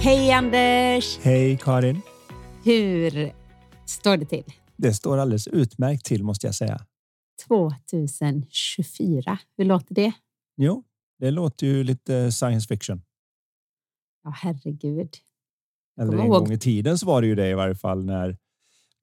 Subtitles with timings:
[0.00, 1.18] Hej Anders!
[1.18, 2.00] Hej Karin!
[2.64, 3.32] Hur
[3.86, 4.44] står det till?
[4.76, 6.86] Det står alldeles utmärkt till måste jag säga.
[7.48, 10.12] 2024, hur låter det?
[10.56, 10.84] Jo,
[11.18, 13.02] det låter ju lite science fiction.
[14.24, 15.10] Ja, herregud.
[16.00, 18.36] Eller en gång i tiden så var det ju det i varje fall när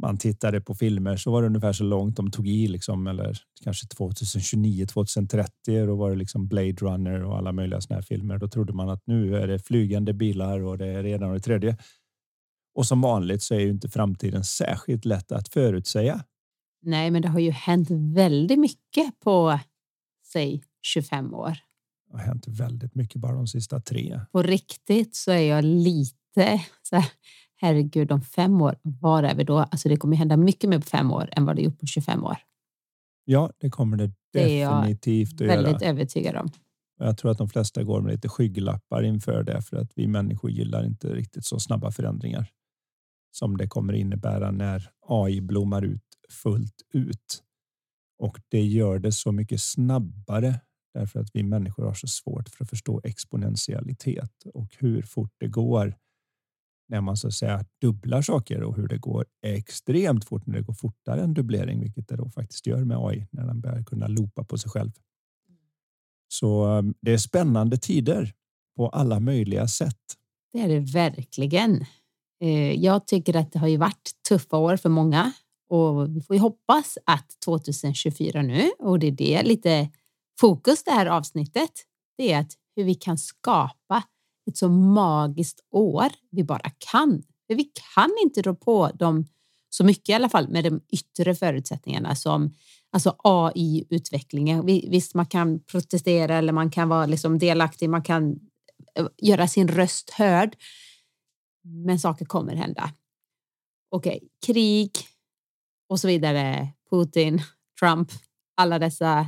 [0.01, 3.37] man tittade på filmer så var det ungefär så långt de tog i liksom eller
[3.63, 8.37] kanske 2029 2030 då var det liksom Blade Runner och alla möjliga såna här filmer.
[8.37, 11.77] Då trodde man att nu är det flygande bilar och det är redan det tredje.
[12.75, 16.23] Och som vanligt så är ju inte framtiden särskilt lätt att förutsäga.
[16.81, 19.59] Nej, men det har ju hänt väldigt mycket på
[20.31, 21.57] säg 25 år.
[22.07, 24.19] Det har hänt väldigt mycket bara de sista tre.
[24.31, 27.11] På riktigt så är jag lite så här,
[27.65, 29.57] herregud, om fem år, var är vi då?
[29.57, 32.23] Alltså det kommer hända mycket mer på fem år än vad det gjort på 25
[32.23, 32.37] år.
[33.25, 35.61] Ja, det kommer det, det definitivt att göra.
[35.61, 36.49] väldigt övertygad om.
[36.99, 40.51] Jag tror att de flesta går med lite skygglappar inför det för att vi människor
[40.51, 42.47] gillar inte riktigt så snabba förändringar
[43.31, 47.43] som det kommer innebära när AI blommar ut fullt ut.
[48.19, 50.59] Och det gör det så mycket snabbare
[50.93, 55.47] därför att vi människor har så svårt för att förstå exponentialitet och hur fort det
[55.47, 55.95] går
[56.87, 60.61] när man så att säga dubblar saker och hur det går extremt fort när det
[60.61, 64.07] går fortare än dubblering, vilket det då faktiskt gör med AI när den börjar kunna
[64.07, 64.91] loopa på sig själv.
[66.27, 68.33] Så ehm, det är spännande tider
[68.77, 70.01] på alla möjliga sätt.
[70.53, 71.85] Det är det verkligen.
[72.41, 75.33] Eh, jag tycker att det har ju varit tuffa år för många
[75.69, 79.89] och vi får ju hoppas att 2024 nu och det är det lite
[80.39, 81.71] fokus det här avsnittet.
[82.17, 84.03] Det är att hur vi kan skapa
[84.47, 87.23] ett så magiskt år vi bara kan.
[87.47, 89.25] För vi kan inte rå på dem
[89.69, 92.55] så mycket i alla fall med de yttre förutsättningarna som
[92.91, 94.65] alltså AI-utvecklingen.
[94.65, 98.39] Visst, man kan protestera eller man kan vara liksom delaktig, man kan
[98.95, 100.55] eh, göra sin röst hörd.
[101.63, 102.91] Men saker kommer hända.
[103.89, 104.91] Okej, okay, krig
[105.89, 106.67] och så vidare.
[106.89, 107.41] Putin,
[107.79, 108.11] Trump,
[108.55, 109.27] alla dessa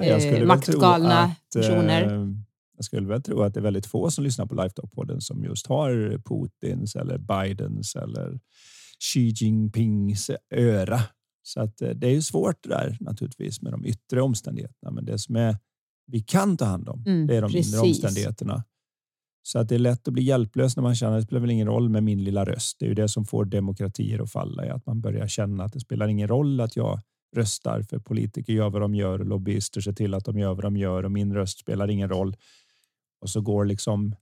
[0.00, 2.02] eh, maktgalna att, personer.
[2.02, 2.49] Eh
[2.80, 5.66] jag skulle väl tro att det är väldigt få som lyssnar på Lifetalk-podden som just
[5.66, 8.40] har Putins eller Bidens eller
[9.00, 11.00] Xi Jinpings öra.
[11.42, 14.90] Så att eh, det är ju svårt där naturligtvis med de yttre omständigheterna.
[14.90, 15.56] Men det som är
[16.06, 17.74] vi kan ta hand om, mm, det är de precis.
[17.74, 18.64] inre omständigheterna.
[19.42, 21.50] Så att det är lätt att bli hjälplös när man känner att det spelar väl
[21.50, 22.76] ingen roll med min lilla röst.
[22.78, 25.80] Det är ju det som får demokratier att falla, att man börjar känna att det
[25.80, 27.00] spelar ingen roll att jag
[27.36, 30.64] röstar för politiker gör vad de gör och lobbyister ser till att de gör vad
[30.64, 32.36] de gör och min röst spelar ingen roll.
[33.20, 34.16] Och så går liksom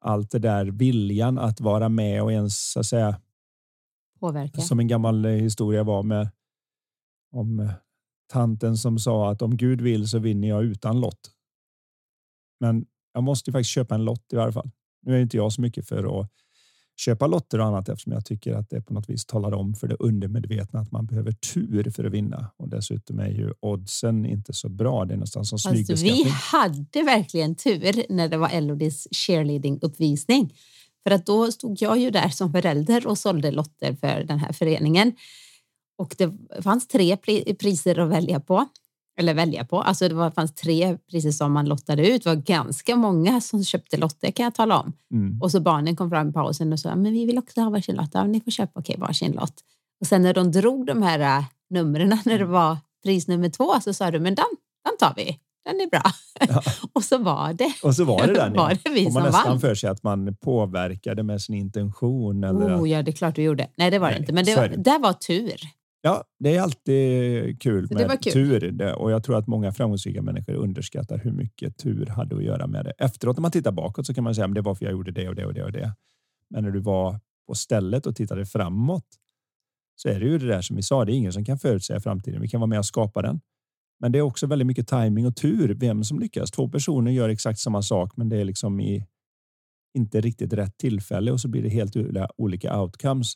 [0.00, 3.20] allt det där viljan att vara med och ens så att säga.
[4.20, 4.60] Påverka.
[4.60, 6.30] Som en gammal eh, historia var med
[7.32, 7.72] om eh,
[8.32, 11.30] tanten som sa att om Gud vill så vinner jag utan lott.
[12.60, 14.70] Men jag måste faktiskt köpa en lott i varje fall.
[15.02, 16.30] Nu är inte jag så mycket för att
[16.96, 19.88] köpa lotter och annat eftersom jag tycker att det på något vis talar om för
[19.88, 22.50] det undermedvetna att man behöver tur för att vinna.
[22.56, 25.04] Och dessutom är ju oddsen inte så bra.
[25.04, 26.24] Det är nästan som smygbeskattning.
[26.24, 30.54] Vi hade verkligen tur när det var Elodies cheerleading uppvisning.
[31.04, 34.52] För att då stod jag ju där som förälder och sålde lotter för den här
[34.52, 35.12] föreningen.
[35.98, 36.32] Och det
[36.62, 37.16] fanns tre
[37.60, 38.66] priser att välja på
[39.18, 39.82] eller välja på.
[39.82, 42.24] Alltså det var, fanns tre priser som man lottade ut.
[42.24, 44.92] Det var ganska många som köpte lotter kan jag tala om.
[45.12, 45.42] Mm.
[45.42, 47.96] Och så barnen kom fram i pausen och sa, men vi vill också ha varsin
[47.96, 48.10] lott.
[48.12, 49.54] Ja, ni får köpa okej, varsin lott.
[50.00, 53.80] Och sen när de drog de här äh, numren när det var pris nummer två
[53.80, 54.44] så sa du, men den,
[54.84, 55.38] den tar vi.
[55.64, 56.02] Den är bra.
[56.48, 56.62] Ja.
[56.92, 57.72] och så var det.
[57.82, 58.52] Och så var det den.
[58.56, 59.60] var det vi Får man nästan vann.
[59.60, 62.44] för sig att man påverkade med sin intention.
[62.44, 63.68] Eller oh, ja, det är klart du gjorde.
[63.76, 64.32] Nej, det var Nej, det inte.
[64.32, 65.60] Men det var, det var tur.
[66.04, 68.32] Ja, det är alltid kul med kul.
[68.32, 72.66] tur och jag tror att många framgångsrika människor underskattar hur mycket tur hade att göra
[72.66, 72.92] med det.
[72.98, 75.12] Efteråt när man tittar bakåt så kan man säga att det var för jag gjorde
[75.12, 75.94] det och det och det och det.
[76.50, 79.06] Men när du var på stället och tittade framåt
[79.96, 81.04] så är det ju det där som vi sa.
[81.04, 82.40] Det är ingen som kan förutsäga framtiden.
[82.40, 83.40] Vi kan vara med och skapa den.
[84.00, 85.74] Men det är också väldigt mycket timing och tur.
[85.74, 86.50] Vem som lyckas.
[86.50, 89.06] Två personer gör exakt samma sak, men det är liksom i
[89.94, 91.96] inte riktigt rätt tillfälle och så blir det helt
[92.36, 93.34] olika outcomes.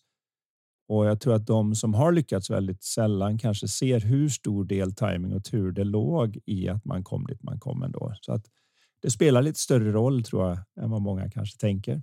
[0.89, 4.95] Och jag tror att de som har lyckats väldigt sällan kanske ser hur stor del
[4.95, 8.15] timing och tur det låg i att man kom dit man kom ändå.
[8.21, 8.47] Så att
[9.03, 12.03] Det spelar lite större roll tror jag än vad många kanske tänker.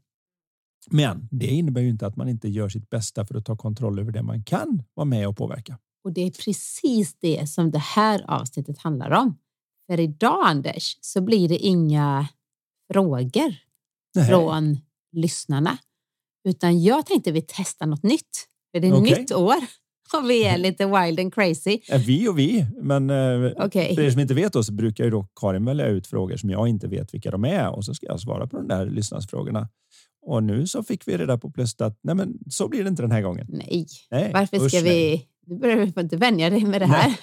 [0.91, 3.99] Men det innebär ju inte att man inte gör sitt bästa för att ta kontroll
[3.99, 5.77] över det man kan vara med och påverka.
[6.03, 9.37] Och det är precis det som det här avsnittet handlar om.
[9.87, 12.27] För idag, Anders, så blir det inga
[12.93, 13.55] frågor
[14.15, 14.27] Nej.
[14.27, 14.77] från
[15.11, 15.77] lyssnarna.
[16.43, 18.47] Utan jag tänkte vi testar något nytt.
[18.73, 19.19] För det är okay.
[19.19, 19.55] nytt år
[20.17, 21.79] och vi är lite wild and crazy.
[22.05, 23.95] Vi och vi, men eh, okay.
[23.95, 26.67] för er som inte vet så brukar ju då Karin välja ut frågor som jag
[26.67, 29.69] inte vet vilka de är och så ska jag svara på de där lyssnarsfrågorna.
[30.25, 33.01] Och nu så fick vi reda på plötsligt att nej, men så blir det inte
[33.01, 33.47] den här gången.
[33.49, 34.31] Nej, nej.
[34.33, 35.09] varför ska Usch, vi?
[35.09, 35.29] Nej.
[35.45, 37.15] Du börjar inte vänja dig med det här.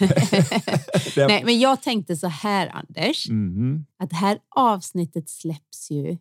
[1.17, 1.27] Nej.
[1.29, 3.85] nej, men jag tänkte så här, Anders, mm.
[3.99, 6.19] att det här avsnittet släpps ju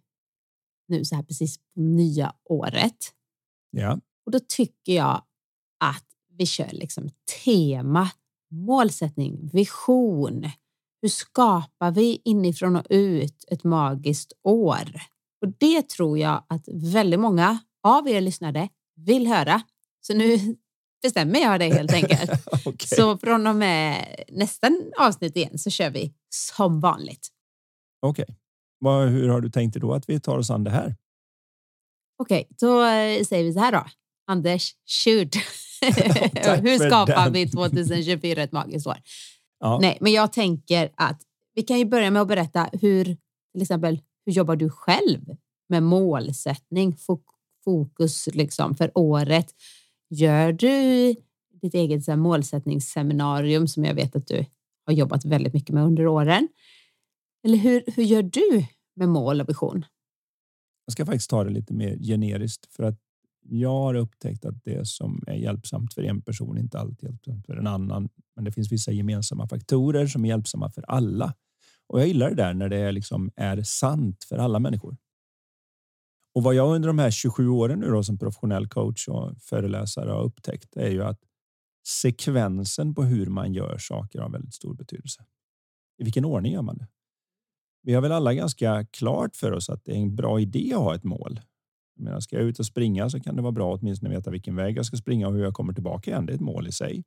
[0.88, 3.14] nu så här precis på nya året.
[3.72, 4.00] Ja.
[4.30, 5.24] Och då tycker jag
[5.80, 6.06] att
[6.38, 7.10] vi kör liksom
[7.44, 8.10] tema,
[8.52, 10.50] målsättning, vision.
[11.02, 15.02] Hur skapar vi inifrån och ut ett magiskt år?
[15.42, 19.62] Och det tror jag att väldigt många av er lyssnare vill höra.
[20.02, 20.38] Så nu
[21.02, 22.48] bestämmer jag det helt enkelt.
[22.66, 22.88] okay.
[22.98, 27.28] Så från och med nästa avsnitt igen så kör vi som vanligt.
[28.02, 28.26] Okej.
[28.82, 29.08] Okay.
[29.08, 30.96] Hur har du tänkt dig då att vi tar oss an det här?
[32.22, 33.86] Okej, okay, då eh, säger vi så här då.
[34.30, 35.36] Anders, shoot!
[36.62, 38.98] Hur skapar vi 2024 ett magiskt år?
[39.60, 39.80] Ja.
[39.82, 41.22] Nej, men jag tänker att
[41.56, 43.04] vi kan ju börja med att berätta hur,
[43.54, 45.20] till exempel, hur jobbar du själv
[45.70, 46.98] med målsättning,
[47.66, 49.56] fokus liksom för året?
[50.10, 51.16] Gör du
[51.62, 54.46] ditt eget så här, målsättningsseminarium som jag vet att du
[54.86, 56.48] har jobbat väldigt mycket med under åren?
[57.44, 58.66] Eller hur, hur gör du
[58.96, 59.86] med mål och vision?
[60.86, 63.09] Jag ska faktiskt ta det lite mer generiskt för att
[63.52, 67.58] jag har upptäckt att det som är hjälpsamt för en person inte alltid hjälpsamt för
[67.58, 68.10] en annan.
[68.36, 71.34] Men det finns vissa gemensamma faktorer som är hjälpsamma för alla.
[71.88, 74.98] Och jag gillar det där när det liksom är sant för alla människor.
[76.34, 80.12] Och vad jag under de här 27 åren nu då som professionell coach och föreläsare
[80.12, 81.20] har upptäckt är ju att
[81.88, 85.26] sekvensen på hur man gör saker har väldigt stor betydelse.
[85.98, 86.88] I vilken ordning gör man det?
[87.82, 90.80] Vi har väl alla ganska klart för oss att det är en bra idé att
[90.80, 91.40] ha ett mål
[92.04, 94.56] menar, ska jag ut och springa så kan det vara bra att åtminstone veta vilken
[94.56, 96.26] väg jag ska springa och hur jag kommer tillbaka igen.
[96.26, 97.04] Det är ett mål i sig.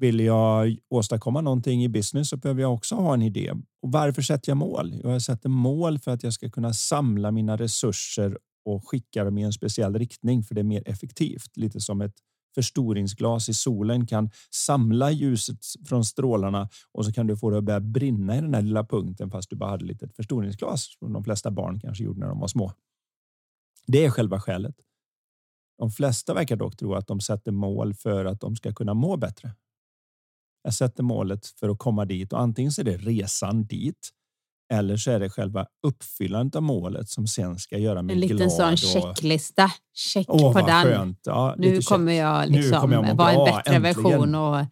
[0.00, 3.52] Vill jag åstadkomma någonting i business så behöver jag också ha en idé.
[3.82, 4.94] Och varför sätter jag mål?
[5.02, 9.42] Jag sätter mål för att jag ska kunna samla mina resurser och skicka dem i
[9.42, 11.56] en speciell riktning för det är mer effektivt.
[11.56, 12.14] Lite som ett
[12.54, 15.58] förstoringsglas i solen kan samla ljuset
[15.88, 18.84] från strålarna och så kan du få det att börja brinna i den här lilla
[18.84, 22.40] punkten fast du bara hade lite förstoringsglas som de flesta barn kanske gjorde när de
[22.40, 22.72] var små.
[23.86, 24.74] Det är själva skälet.
[25.78, 29.16] De flesta verkar dock tro att de sätter mål för att de ska kunna må
[29.16, 29.54] bättre.
[30.62, 34.10] Jag sätter målet för att komma dit och antingen så är det resan dit
[34.72, 38.30] eller så är det själva uppfyllandet av målet som sen ska göra mig glad.
[38.30, 39.70] En liten sån checklista.
[39.94, 41.16] Check Åh, på den.
[41.24, 43.82] Ja, nu kommer jag liksom kommer jag vara en bättre äntligen.
[43.82, 44.66] version och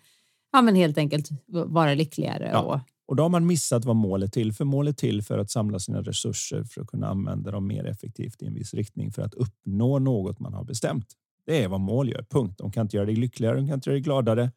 [0.52, 2.50] ja, men helt enkelt vara lyckligare.
[2.52, 2.60] Ja.
[2.60, 2.80] Och
[3.12, 4.64] och då har man missat vad målet är till för.
[4.64, 8.42] Målet är till för att samla sina resurser för att kunna använda dem mer effektivt
[8.42, 11.06] i en viss riktning för att uppnå något man har bestämt.
[11.46, 12.26] Det är vad mål gör.
[12.30, 12.58] Punkt.
[12.58, 14.52] De kan inte göra dig lyckligare, de kan inte göra dig gladare.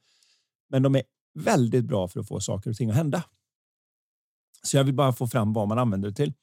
[0.69, 1.03] Men de är
[1.33, 3.23] väldigt bra för att få saker och ting att hända.
[4.63, 6.33] Så jag vill bara få fram vad man använder det till.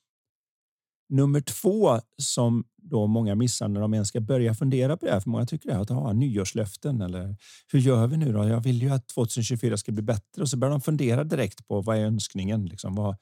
[1.12, 5.20] Nummer två som då många missar när de ens ska börja fundera på det här,
[5.20, 7.36] för många tycker det är att ha nyårslöften eller
[7.72, 8.48] hur gör vi nu då?
[8.48, 11.80] Jag vill ju att 2024 ska bli bättre och så börjar de fundera direkt på
[11.80, 12.66] vad är önskningen?
[12.66, 13.16] Liksom, vad,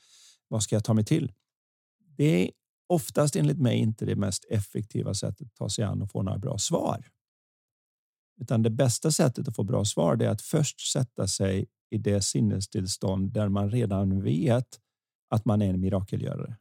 [0.49, 1.32] vad ska jag ta mig till?
[2.16, 2.50] Det är
[2.88, 6.38] oftast enligt mig inte det mest effektiva sättet att ta sig an och få några
[6.38, 7.09] bra svar.
[8.40, 12.23] Utan det bästa sättet att få bra svar är att först sätta sig i det
[12.23, 14.80] sinnestillstånd där man redan vet
[15.30, 16.56] att man är en mirakelgörare.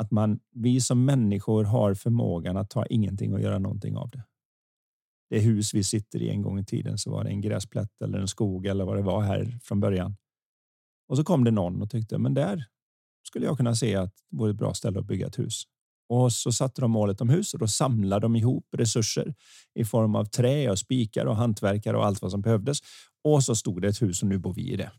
[0.00, 4.24] Att man, vi som människor har förmågan att ta ingenting och göra någonting av det.
[5.30, 8.18] Det hus vi sitter i en gång i tiden så var det en gräsplätt eller
[8.18, 10.16] en skog eller vad det var här från början.
[11.08, 12.64] Och så kom det någon och tyckte men där
[13.22, 15.62] skulle jag kunna se att det vore ett bra ställe att bygga ett hus.
[16.08, 19.34] Och så satte de målet om hus och då samlade de ihop resurser
[19.74, 22.78] i form av trä och spikar och hantverkare och allt vad som behövdes.
[23.24, 24.90] Och så stod det ett hus och nu bor vi i det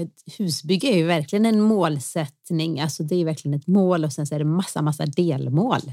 [0.00, 2.80] ett husbygge är ju verkligen en målsättning.
[2.80, 5.92] Alltså det är verkligen ett mål och sen så är det massa, massa delmål.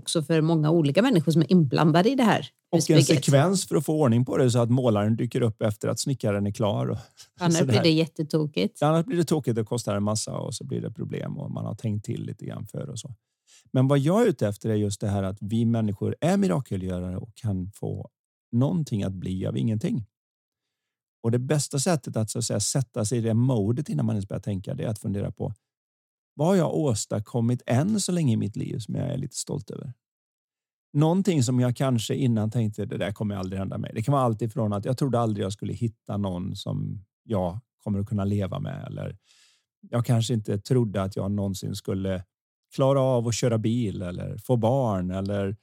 [0.00, 2.48] Också för många olika människor som är inblandade i det här.
[2.70, 5.88] Och en sekvens för att få ordning på det så att målaren dyker upp efter
[5.88, 6.86] att snickaren är klar.
[6.86, 6.98] Och
[7.40, 8.82] annars blir det jättetokigt.
[8.82, 11.64] Annars blir det tokigt och kostar en massa och så blir det problem och man
[11.64, 13.14] har tänkt till lite grann för och så.
[13.72, 17.16] Men vad jag är ute efter är just det här att vi människor är mirakelgörare
[17.16, 18.10] och kan få
[18.52, 20.06] någonting att bli av ingenting.
[21.24, 24.14] Och det bästa sättet att, så att säga, sätta sig i det modet innan man
[24.14, 25.54] ens börjar tänka det är att fundera på
[26.34, 29.70] vad har jag åstadkommit än så länge i mitt liv som jag är lite stolt
[29.70, 29.92] över?
[30.92, 33.90] Någonting som jag kanske innan tänkte det där kommer aldrig hända mig.
[33.94, 37.60] Det kan vara allt ifrån att jag trodde aldrig jag skulle hitta någon som jag
[37.84, 39.16] kommer att kunna leva med eller
[39.90, 42.24] jag kanske inte trodde att jag någonsin skulle
[42.74, 45.56] klara av att köra bil eller få barn eller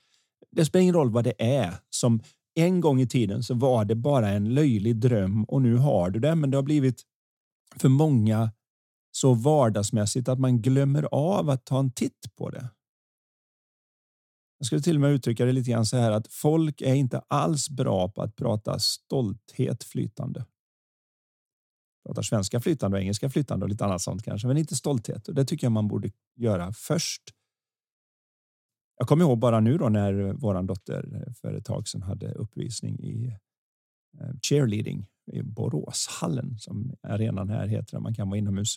[0.52, 2.22] det spelar ingen roll vad det är som
[2.56, 6.20] en gång i tiden så var det bara en löjlig dröm och nu har du
[6.20, 6.36] det.
[6.36, 7.04] Men det har blivit
[7.76, 8.52] för många
[9.12, 12.70] så vardagsmässigt att man glömmer av att ta en titt på det.
[14.58, 17.22] Jag skulle till och med uttrycka det lite grann så här att folk är inte
[17.28, 20.46] alls bra på att prata stolthet flytande.
[22.06, 25.28] Pratar svenska flytande och engelska flytande och lite annat sånt kanske, men inte stolthet.
[25.28, 27.22] Och det tycker jag man borde göra först.
[29.02, 33.00] Jag kommer ihåg bara nu då när våran dotter för ett tag sedan hade uppvisning
[33.00, 33.38] i
[34.20, 38.00] eh, cheerleading i Boråshallen som arenan här heter.
[38.00, 38.76] Man kan vara inomhus.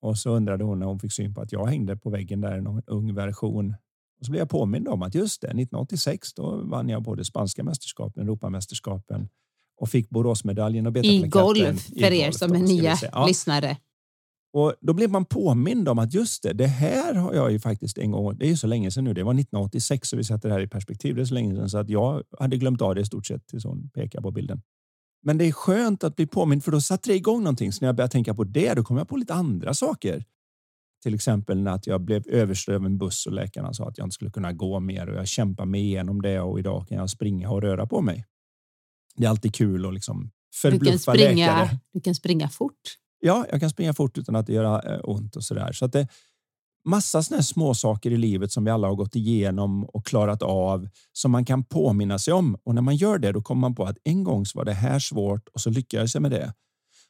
[0.00, 2.60] Och så undrade hon när hon fick syn på att jag hängde på väggen där
[2.60, 3.74] någon ung version.
[4.18, 7.64] Och så blev jag påmind om att just det, 1986 då vann jag både spanska
[7.64, 9.28] mästerskapen, Europamästerskapen
[9.76, 10.86] och fick Boråsmedaljen.
[10.86, 13.26] Och I golf för er som är nya ja.
[13.26, 13.76] lyssnare.
[14.56, 17.98] Och då blev man påmind om att just det, det här har jag ju faktiskt
[17.98, 18.38] en gång.
[18.38, 19.14] Det är ju så länge sedan nu.
[19.14, 21.14] Det var 1986 så vi sätter det här i perspektiv.
[21.14, 23.46] Det är så länge sedan så att jag hade glömt av det i stort sett
[23.46, 24.62] tills hon pekar på bilden.
[25.22, 27.72] Men det är skönt att bli påmind för då satte det igång någonting.
[27.72, 30.24] Så när jag började tänka på det, då kom jag på lite andra saker.
[31.02, 34.14] Till exempel när jag blev överstörd av en buss och läkarna sa att jag inte
[34.14, 37.50] skulle kunna gå mer och jag kämpar mig igenom det och idag kan jag springa
[37.50, 38.24] och röra på mig.
[39.16, 41.78] Det är alltid kul att liksom förbluffa du kan springa, läkare.
[41.92, 42.96] Du kan springa fort.
[43.26, 45.72] Ja, jag kan springa fort utan att det gör eh, ont och så där.
[45.72, 46.08] Så att det
[46.84, 50.88] massa såna små saker i livet som vi alla har gått igenom och klarat av
[51.12, 52.56] som man kan påminna sig om.
[52.64, 54.72] Och när man gör det, då kommer man på att en gång så var det
[54.72, 56.54] här svårt och så lyckades jag med det.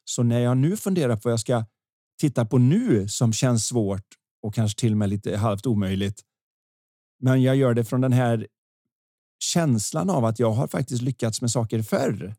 [0.04, 1.64] Så när jag nu funderar på vad jag ska
[2.20, 4.06] titta på nu som känns svårt
[4.42, 6.20] och kanske till och med lite halvt omöjligt.
[7.20, 8.46] Men jag gör det från den här
[9.38, 12.34] känslan av att jag har faktiskt lyckats med saker förr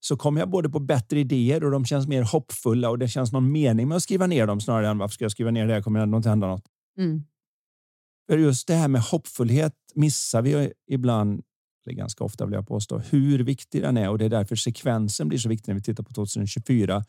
[0.00, 3.32] så kommer jag både på bättre idéer och de känns mer hoppfulla och det känns
[3.32, 5.74] någon mening med att skriva ner dem snarare än varför ska jag skriva ner det?
[5.74, 6.64] här kommer ändå inte hända något.
[6.98, 7.24] Mm.
[8.30, 11.42] För just det här med hoppfullhet missar vi ibland,
[11.86, 15.28] eller ganska ofta vill jag påstå, hur viktig den är och det är därför sekvensen
[15.28, 17.04] blir så viktig när vi tittar på 2024.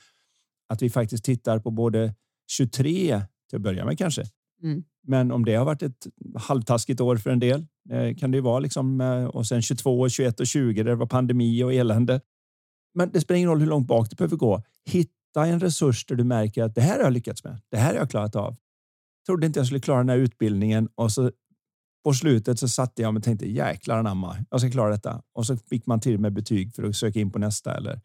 [0.69, 2.15] Att vi faktiskt tittar på både
[2.51, 4.23] 23 till att börja med kanske.
[4.63, 4.83] Mm.
[5.07, 8.41] Men om det har varit ett halvtaskigt år för en del eh, kan det ju
[8.41, 12.21] vara liksom eh, och sen 22, 21 och 20 där det var pandemi och elände.
[12.93, 14.63] Men det spelar ingen roll hur långt bak du behöver gå.
[14.85, 17.61] Hitta en resurs där du märker att det här har jag lyckats med.
[17.69, 18.55] Det här har jag klarat av.
[19.25, 21.31] Trodde inte jag skulle klara den här utbildningen och så
[22.03, 25.21] på slutet så satte jag mig och tänkte jäklar anamma, jag ska klara detta.
[25.33, 28.01] Och så fick man till med betyg för att söka in på nästa eller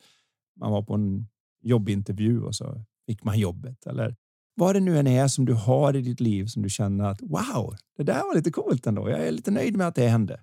[0.61, 1.29] man var på en
[1.63, 4.17] jobbintervju och så fick man jobbet eller
[4.55, 7.23] vad det nu än är som du har i ditt liv som du känner att
[7.23, 9.11] wow, det där var lite coolt ändå.
[9.11, 10.41] Jag är lite nöjd med att det hände.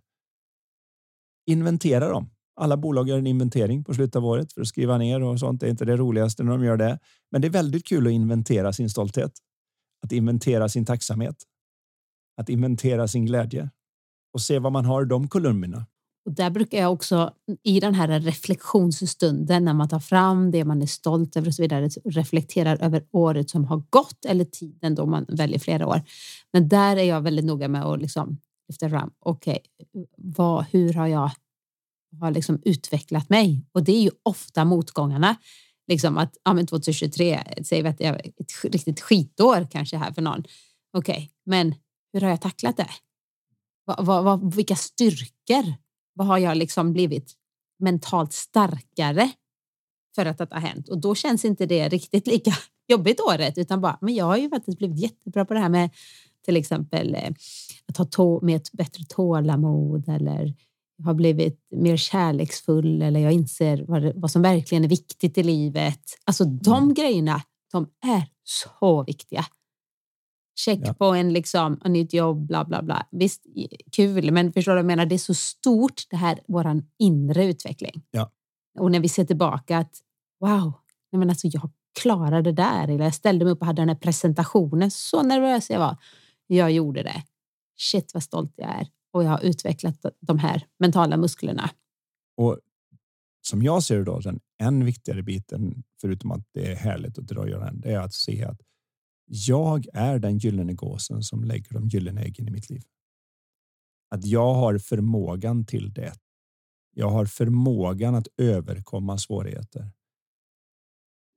[1.46, 2.30] Inventera dem.
[2.56, 5.60] Alla bolag gör en inventering på slutet av året för att skriva ner och sånt.
[5.60, 7.00] Det är inte det roligaste när de gör det,
[7.32, 9.32] men det är väldigt kul att inventera sin stolthet,
[10.06, 11.36] att inventera sin tacksamhet,
[12.38, 13.70] att inventera sin glädje
[14.34, 15.86] och se vad man har i de kolumnerna.
[16.26, 17.34] Och där brukar jag också
[17.64, 21.62] i den här reflektionsstunden när man tar fram det man är stolt över och så
[21.62, 26.02] vidare, reflekterar över året som har gått eller tiden då man väljer flera år.
[26.54, 29.12] Men där är jag väldigt noga med att liksom lyfta fram.
[29.20, 29.60] Okej,
[29.94, 31.32] okay, hur har jag
[32.20, 35.36] har liksom utvecklat mig och det är ju ofta motgångarna.
[35.88, 40.12] Liksom att ja, men 2023, säger vi att det är ett riktigt skitår kanske här
[40.12, 40.44] för någon.
[40.98, 41.76] Okej, okay, men
[42.14, 42.90] hur har jag tacklat det?
[43.86, 45.74] Vad, vad, vad, vilka styrkor?
[46.14, 47.34] Vad har jag liksom blivit
[47.80, 49.32] mentalt starkare
[50.16, 50.90] för att det har hänt?
[50.90, 52.54] Och då känns inte det riktigt lika
[52.88, 55.90] jobbigt året utan bara, men jag har ju faktiskt blivit jättebra på det här med
[56.46, 57.32] till exempel eh,
[57.86, 60.54] att ha tå med ett bättre tålamod eller
[61.04, 66.02] har blivit mer kärleksfull eller jag inser vad, vad som verkligen är viktigt i livet.
[66.26, 66.94] Alltså de mm.
[66.94, 69.46] grejerna, de är så viktiga.
[70.56, 70.94] Check ja.
[70.94, 73.08] på en liksom, en nytt jobb, bla bla bla.
[73.12, 73.44] Visst,
[73.92, 75.06] kul, men förstår du vad jag menar?
[75.06, 78.04] Det är så stort det här, vår inre utveckling.
[78.12, 78.32] Ja.
[78.80, 79.98] Och när vi ser tillbaka att
[80.40, 80.74] wow,
[81.12, 81.70] nej men alltså jag
[82.02, 82.88] klarade det där.
[82.88, 84.92] Eller jag ställde mig upp och hade den här presentationen.
[84.92, 85.98] Så nervös jag var.
[86.48, 87.24] Jag gjorde det.
[87.78, 91.70] Shit vad stolt jag är och jag har utvecklat de här mentala musklerna.
[92.38, 92.60] Och
[93.42, 97.28] som jag ser det då, den än viktigare biten, förutom att det är härligt att
[97.28, 98.62] dra den, det är att se att
[99.26, 102.84] jag är den gyllene gåsen som lägger de gyllene äggen i mitt liv.
[104.10, 106.14] Att jag har förmågan till det.
[106.96, 109.92] Jag har förmågan att överkomma svårigheter.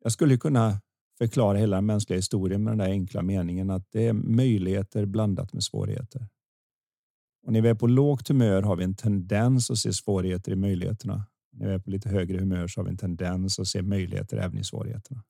[0.03, 0.81] Jag skulle kunna
[1.19, 5.53] förklara hela den mänskliga historien med den där enkla meningen att det är möjligheter blandat
[5.53, 6.29] med svårigheter.
[7.47, 10.57] Och när vi är på lågt humör har vi en tendens att se svårigheter i
[10.57, 11.27] möjligheterna.
[11.53, 14.37] När vi är på lite högre humör så har vi en tendens att se möjligheter
[14.37, 15.25] även i svårigheterna.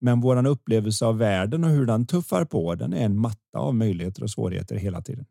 [0.00, 3.74] Men våran upplevelse av världen och hur den tuffar på, den är en matta av
[3.74, 5.26] möjligheter och svårigheter hela tiden.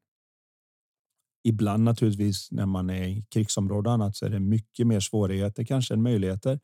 [1.44, 5.64] Ibland naturligtvis när man är i krigsområde och annat så är det mycket mer svårigheter
[5.64, 6.60] kanske än möjligheter.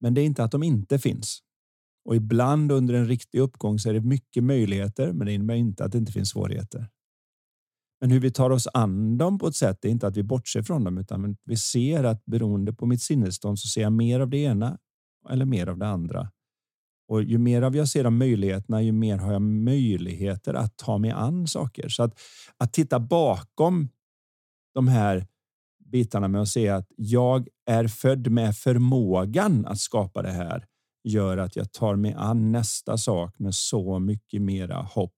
[0.00, 1.42] Men det är inte att de inte finns.
[2.04, 5.84] Och ibland under en riktig uppgång så är det mycket möjligheter, men det innebär inte
[5.84, 6.88] att det inte finns svårigheter.
[8.00, 10.62] Men hur vi tar oss an dem på ett sätt är inte att vi bortser
[10.62, 14.30] från dem, utan vi ser att beroende på mitt sinnesstånd så ser jag mer av
[14.30, 14.78] det ena
[15.30, 16.30] eller mer av det andra.
[17.08, 20.98] Och ju mer av jag ser av möjligheterna, ju mer har jag möjligheter att ta
[20.98, 21.88] mig an saker.
[21.88, 22.20] Så att,
[22.56, 23.88] att titta bakom
[24.74, 25.26] de här
[25.84, 30.66] bitarna med att se att jag är född med förmågan att skapa det här
[31.04, 35.14] gör att jag tar mig an nästa sak med så mycket mera hopp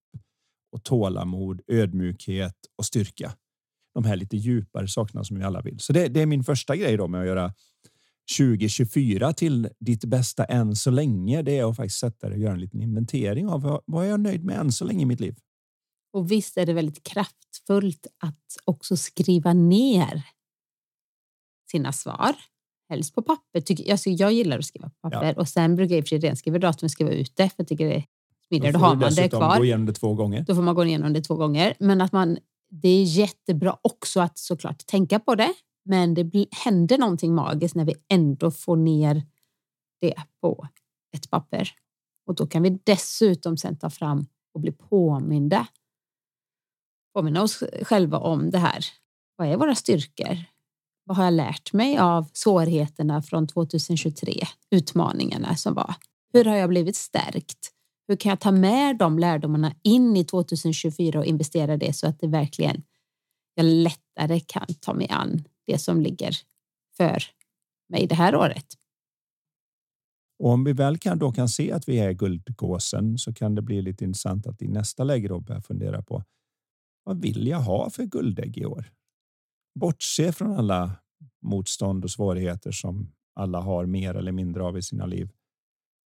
[0.72, 3.32] och tålamod, ödmjukhet och styrka.
[3.94, 5.80] De här lite djupare sakerna som vi alla vill.
[5.80, 7.54] Så det, det är min första grej då med att göra
[8.38, 11.42] 2024 till ditt bästa än så länge.
[11.42, 14.20] Det är att faktiskt sätta dig och göra en liten inventering av vad är jag
[14.20, 15.36] nöjd med än så länge i mitt liv.
[16.12, 20.22] Och visst är det väldigt kraftfullt att också skriva ner
[21.70, 22.34] sina svar.
[22.88, 23.90] Helst på papper.
[23.90, 25.40] Alltså jag gillar att skriva på papper ja.
[25.40, 27.48] och sen brukar jag i och för sig redan skriva datum och skriva ut det
[27.48, 28.04] för jag tycker det är
[28.52, 28.72] smidigare.
[28.72, 29.58] Då, då har man det kvar.
[29.58, 30.44] gå igenom det två gånger.
[30.46, 31.74] Då får man gå igenom det två gånger.
[31.78, 32.38] Men att man,
[32.70, 35.54] det är jättebra också att såklart tänka på det.
[35.84, 39.22] Men det händer någonting magiskt när vi ändå får ner
[40.00, 40.66] det på
[41.16, 41.70] ett papper.
[42.26, 45.66] Och då kan vi dessutom sen ta fram och bli påminda.
[47.14, 48.84] Påminna oss själva om det här.
[49.36, 50.44] Vad är våra styrkor?
[51.04, 54.46] Vad har jag lärt mig av svårigheterna från 2023?
[54.70, 55.94] Utmaningarna som var.
[56.32, 57.72] Hur har jag blivit stärkt?
[58.08, 62.20] Hur kan jag ta med de lärdomarna in i 2024 och investera det så att
[62.20, 62.82] det verkligen
[63.54, 66.36] jag lättare kan ta mig an det som ligger
[66.96, 67.22] för
[67.88, 68.66] mig det här året.
[70.38, 73.62] Och om vi väl kan, då kan se att vi är guldgåsen så kan det
[73.62, 76.24] bli lite intressant att i nästa läge då börja fundera på
[77.04, 78.92] vad vill jag ha för guldägg i år?
[79.80, 80.90] Bortse från alla
[81.42, 85.30] motstånd och svårigheter som alla har mer eller mindre av i sina liv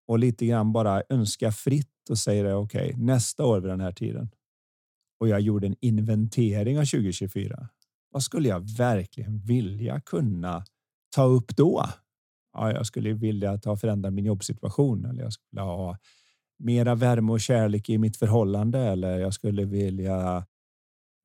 [0.09, 3.93] och lite grann bara önska fritt och säga okej, okay, nästa år vid den här
[3.93, 4.31] tiden.
[5.21, 7.69] Och jag gjorde en inventering av 2024.
[8.11, 10.65] Vad skulle jag verkligen vilja kunna
[11.15, 11.85] ta upp då?
[12.53, 15.99] Ja, jag skulle vilja ta förändra min jobbsituation eller jag skulle ha
[16.59, 20.47] mera värme och kärlek i mitt förhållande eller jag skulle vilja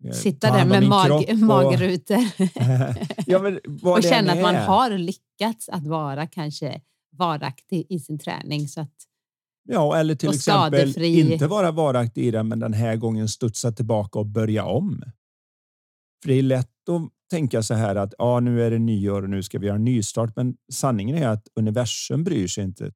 [0.03, 2.17] eh, Sitta där med mag, och, magrutor
[3.25, 3.39] ja,
[3.91, 6.81] och känna att man har lyckats att vara kanske
[7.17, 8.67] varaktig i sin träning.
[8.67, 8.93] Så att,
[9.63, 11.34] ja, eller till exempel skadefri.
[11.34, 15.04] inte vara varaktig i den, men den här gången studsa tillbaka och börja om.
[16.23, 19.30] För det är lätt att tänka så här att ja, nu är det nyår och
[19.30, 20.36] nu ska vi göra en nystart.
[20.36, 22.91] Men sanningen är att universum bryr sig inte.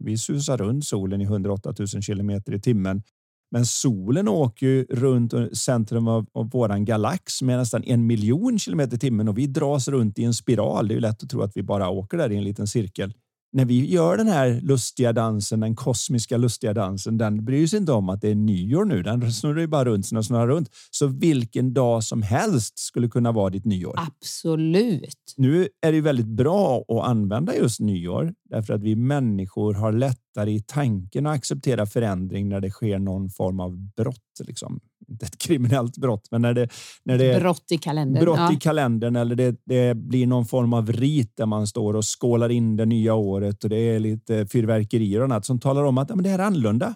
[0.00, 3.02] Vi susar runt solen i 108 000 kilometer i timmen.
[3.50, 8.96] Men solen åker ju runt centrum av, av våran galax med nästan en miljon kilometer
[8.96, 10.88] i timmen och vi dras runt i en spiral.
[10.88, 13.14] Det är lätt att tro att vi bara åker där i en liten cirkel
[13.56, 17.92] när vi gör den här lustiga dansen, den kosmiska lustiga dansen, den bryr sig inte
[17.92, 19.02] om att det är nyår nu.
[19.02, 20.70] Den snurrar ju bara runt, snurrar, snurrar runt.
[20.90, 23.94] Så vilken dag som helst skulle kunna vara ditt nyår.
[23.96, 25.34] Absolut.
[25.36, 30.52] Nu är det väldigt bra att använda just nyår därför att vi människor har lättare
[30.52, 34.22] i tanken att acceptera förändring när det sker någon form av brott.
[34.46, 36.68] Liksom inte ett kriminellt brott, men när det,
[37.04, 38.52] när det är brott i kalendern, brott ja.
[38.52, 42.48] i kalendern eller det, det, blir någon form av rit där man står och skålar
[42.48, 46.08] in det nya året och det är lite fyrverkerier och annat som talar om att
[46.08, 46.94] ja, men det här är annorlunda.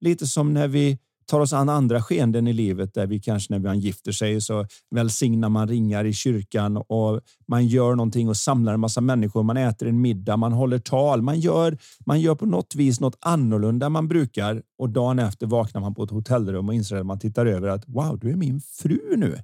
[0.00, 3.58] Lite som när vi tar oss an andra skeenden i livet där vi kanske när
[3.58, 8.74] man gifter sig så välsignar man ringar i kyrkan och man gör någonting och samlar
[8.74, 9.42] en massa människor.
[9.42, 13.16] Man äter en middag, man håller tal, man gör, man gör på något vis något
[13.20, 17.18] annorlunda man brukar och dagen efter vaknar man på ett hotellrum och inser att man
[17.18, 19.38] tittar över att wow, du är min fru nu.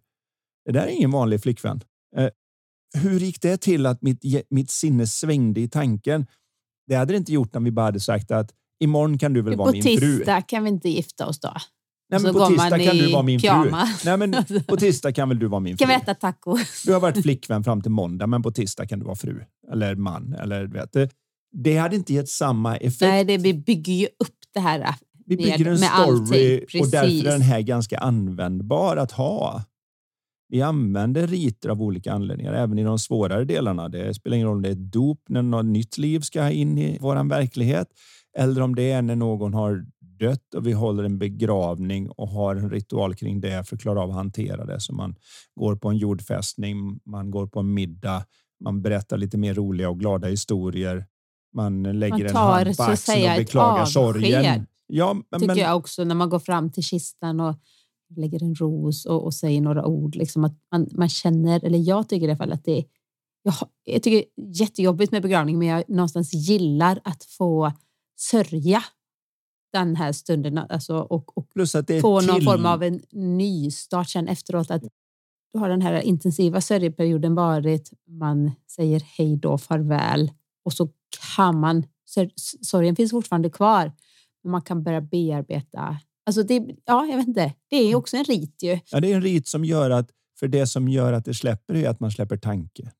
[0.65, 1.81] Det där är ingen vanlig flickvän.
[2.17, 2.29] Eh,
[2.95, 6.27] hur gick det till att mitt, mitt sinne svängde i tanken?
[6.87, 8.51] Det hade det inte gjort om vi bara hade sagt att
[8.83, 9.95] imorgon kan du väl vara min fru.
[9.95, 11.55] På tisdag kan vi inte gifta oss då?
[12.13, 14.03] Nej, men på tisdag kan du vara min pyjamas.
[14.03, 14.11] fru.
[14.11, 15.87] Nej, men på tisdag kan väl du vara min fru?
[15.87, 16.83] Kan vi äta tacos?
[16.87, 19.95] Du har varit flickvän fram till måndag, men på tisdag kan du vara fru eller
[19.95, 20.35] man.
[20.35, 21.11] Eller, vet, det,
[21.53, 23.01] det hade inte gett samma effekt.
[23.01, 24.95] Nej, det, vi bygger ju upp det här
[25.27, 29.65] Vi bygger en story och därför är den här ganska användbar att ha.
[30.49, 33.89] Vi använder riter av olika anledningar, även i de svårare delarna.
[33.89, 36.79] Det spelar ingen roll om det är ett dop när något nytt liv ska in
[36.79, 37.89] i vår verklighet
[38.37, 42.57] eller om det är när någon har dött och vi håller en begravning och har
[42.57, 44.81] en ritual kring det för att klara av att hantera det.
[44.81, 45.15] Så man
[45.55, 48.25] går på en jordfästning, man går på en middag,
[48.65, 51.07] man berättar lite mer roliga och glada historier.
[51.55, 54.67] Man lägger man tar, en hand på axeln och beklagar sorgen.
[54.87, 57.57] Ja, men, tycker jag också när man går fram till kistan och
[58.17, 60.17] lägger en ros och, och säger några ord.
[60.17, 62.85] Liksom att man, man känner, eller jag tycker i alla fall att det är
[63.43, 67.73] jag, jag tycker det är jättejobbigt med begravning men jag någonstans gillar att få
[68.17, 68.85] sörja
[69.73, 71.49] den här stunden alltså, och, och
[72.01, 72.45] få någon till...
[72.45, 74.71] form av en nystart sen efteråt.
[74.71, 74.83] Att
[75.53, 80.33] då har den här intensiva sörjeperioden varit, man säger hej då, farväl
[80.65, 80.89] och så
[81.35, 81.87] kan man,
[82.61, 83.93] sorgen finns fortfarande kvar,
[84.43, 85.97] men man kan börja bearbeta.
[86.27, 88.79] Alltså det, ja, jag vet inte, det är också en rit ju.
[88.91, 91.75] Ja, det är en rit som gör att, för det som gör att det släpper
[91.75, 92.93] är att man släpper tanke.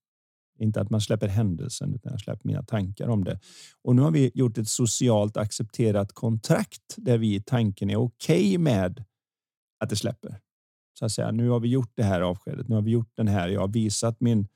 [0.63, 3.41] Inte att man släpper händelsen, utan jag släpper mina tankar om det.
[3.83, 8.41] Och nu har vi gjort ett socialt accepterat kontrakt där vi i tanken är okej
[8.41, 9.05] okay med
[9.81, 10.39] att det släpper.
[10.99, 12.69] Så att säga, nu har vi gjort det här avskedet.
[12.69, 13.49] Nu har vi gjort den här.
[13.49, 14.49] Jag har visat min.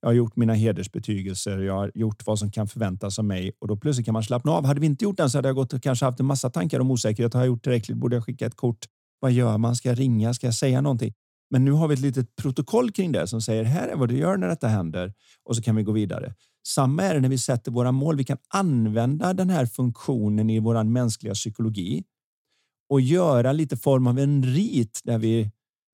[0.00, 1.58] Jag har gjort mina hedersbetygelser.
[1.58, 4.52] Jag har gjort vad som kan förväntas av mig och då plötsligt kan man slappna
[4.52, 4.64] av.
[4.64, 6.80] Hade vi inte gjort den så hade jag gått och kanske haft en massa tankar
[6.80, 7.34] om osäkerhet.
[7.34, 7.96] Har jag gjort tillräckligt?
[7.96, 8.86] Borde jag skicka ett kort?
[9.20, 9.76] Vad gör man?
[9.76, 10.34] Ska jag ringa?
[10.34, 11.14] Ska jag säga någonting?
[11.50, 14.18] Men nu har vi ett litet protokoll kring det som säger här är vad du
[14.18, 15.12] gör när detta händer
[15.44, 16.34] och så kan vi gå vidare.
[16.66, 18.16] Samma är det när vi sätter våra mål.
[18.16, 22.04] Vi kan använda den här funktionen i vår mänskliga psykologi
[22.88, 25.50] och göra lite form av en rit där vi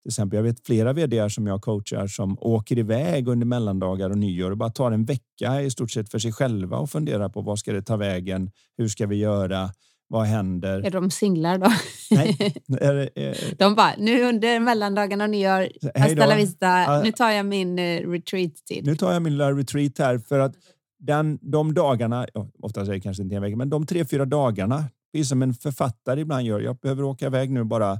[0.07, 4.17] till exempel, jag vet flera vd som jag coachar som åker iväg under mellandagar och
[4.17, 7.41] nyår och bara tar en vecka i stort sett för sig själva och funderar på
[7.41, 8.51] vad ska det ta vägen?
[8.77, 9.69] Hur ska vi göra?
[10.09, 10.85] Vad händer?
[10.85, 11.71] Är de singlar då?
[12.11, 12.53] Nej.
[12.81, 17.45] Är, är, de bara, nu under mellandagarna och nyår, hasta la vista, nu tar jag
[17.45, 18.85] min uh, retreat-tid.
[18.85, 20.55] Nu tar jag min lilla retreat här för att
[20.99, 22.27] den, de dagarna,
[22.61, 25.53] oftast är det kanske inte en vecka, men de tre, fyra dagarna, precis som en
[25.53, 26.59] författare ibland gör.
[26.59, 27.99] Jag behöver åka iväg nu bara Eh,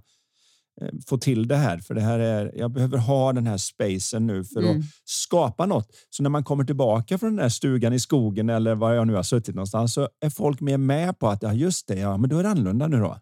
[1.07, 1.77] få till det här.
[1.77, 4.79] För det här är, jag behöver ha den här spacen nu för mm.
[4.79, 5.91] att skapa något.
[6.09, 9.13] Så när man kommer tillbaka från den där stugan i skogen eller var jag nu
[9.13, 12.29] har suttit någonstans så är folk mer med på att ja, just det, ja, men
[12.29, 13.17] då är det annorlunda nu då.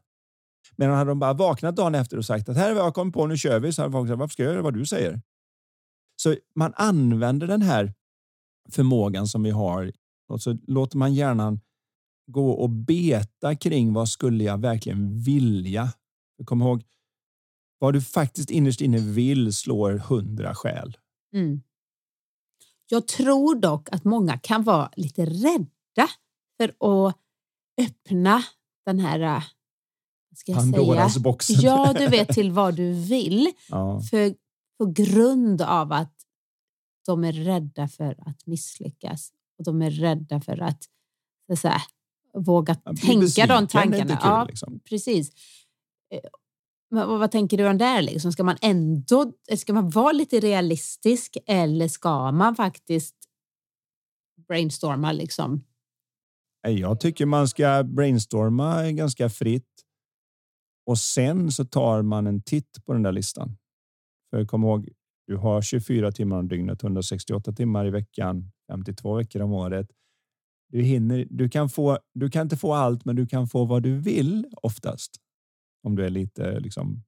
[0.75, 3.13] Men hade de bara vaknat dagen efter och sagt att här är vad jag kommit
[3.13, 3.73] på, nu kör vi.
[3.73, 5.21] Så hade folk sagt, varför ska jag göra vad du säger?
[6.15, 7.93] Så man använder den här
[8.71, 9.91] förmågan som vi har
[10.29, 11.59] och så låter man hjärnan
[12.27, 15.89] gå och beta kring vad skulle jag verkligen vilja?
[16.45, 16.83] Kom ihåg,
[17.79, 20.97] vad du faktiskt innerst inne vill slår hundra skäl.
[21.33, 21.61] Mm.
[22.89, 26.09] Jag tror dock att många kan vara lite rädda
[26.57, 27.15] för att
[27.81, 28.43] öppna
[28.85, 29.43] den här äh,
[30.35, 31.23] ska jag Pandoras säga?
[31.23, 31.55] boxen.
[31.61, 33.51] Ja, du vet till vad du vill.
[33.69, 34.01] Ja.
[34.01, 34.35] För,
[34.77, 36.13] på grund av att
[37.05, 40.83] de är rädda för att misslyckas och de är rädda för att
[41.49, 41.81] så säga,
[42.33, 44.05] våga tänka de tankarna.
[44.05, 44.79] Kul, ja, liksom.
[44.79, 45.31] precis.
[46.89, 48.01] Vad, vad, tänker du om det?
[48.01, 48.31] Liksom?
[48.31, 53.15] Ska man ändå ska man vara lite realistisk eller ska man faktiskt
[54.47, 55.11] brainstorma?
[55.11, 55.63] Liksom?
[56.67, 59.85] Eh, jag tycker man ska brainstorma ganska fritt
[60.85, 63.57] och sen så tar man en titt på den där listan.
[64.29, 64.89] För kom ihåg,
[65.27, 69.87] du har 24 timmar om dygnet, 168 timmar i veckan, 52 veckor om året.
[70.71, 71.27] Du hinner.
[71.29, 71.99] Du kan få.
[72.13, 75.11] Du kan inte få allt, men du kan få vad du vill oftast
[75.85, 77.03] om du är lite liksom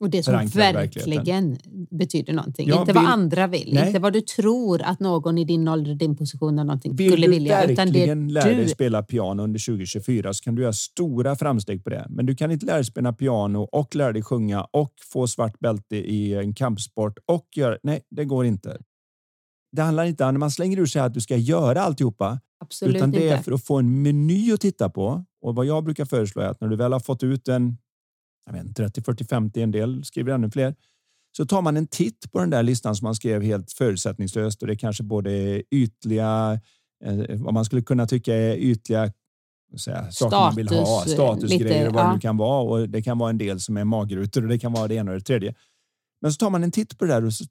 [0.00, 1.58] och det som verkligen
[1.90, 2.68] betyder någonting.
[2.68, 3.86] Ja, inte vill, vad andra vill, nej.
[3.86, 7.28] inte vad du tror att någon i din ålder, din position eller någonting vill skulle
[7.28, 7.66] vilja.
[7.66, 11.84] Vill du verkligen lära dig spela piano under 2024 så kan du göra stora framsteg
[11.84, 12.06] på det.
[12.08, 15.58] Men du kan inte lära dig spela piano och lära dig sjunga och få svart
[15.58, 17.78] bälte i en kampsport och göra...
[17.82, 18.78] Nej, det går inte.
[19.72, 22.40] Det handlar inte om när man slänger ur sig att du ska göra alltihopa.
[22.60, 23.44] Absolut utan det är inte.
[23.44, 25.24] för att få en meny att titta på.
[25.42, 27.76] Och vad jag brukar föreslå är att när du väl har fått ut en
[28.46, 30.74] jag vet, 30, 40, 50, en del skriver ännu fler.
[31.36, 34.68] Så tar man en titt på den där listan som man skrev helt förutsättningslöst och
[34.68, 36.60] det kanske både är ytliga,
[37.04, 39.12] eh, vad man skulle kunna tycka är ytliga
[39.78, 42.08] säga, saker Status, man vill ha, statusgrejer, vad ja.
[42.08, 42.62] det nu kan vara.
[42.62, 45.10] Och det kan vara en del som är magrutor och det kan vara det ena
[45.10, 45.54] och det tredje.
[46.20, 47.44] Men så tar man en titt på det där och så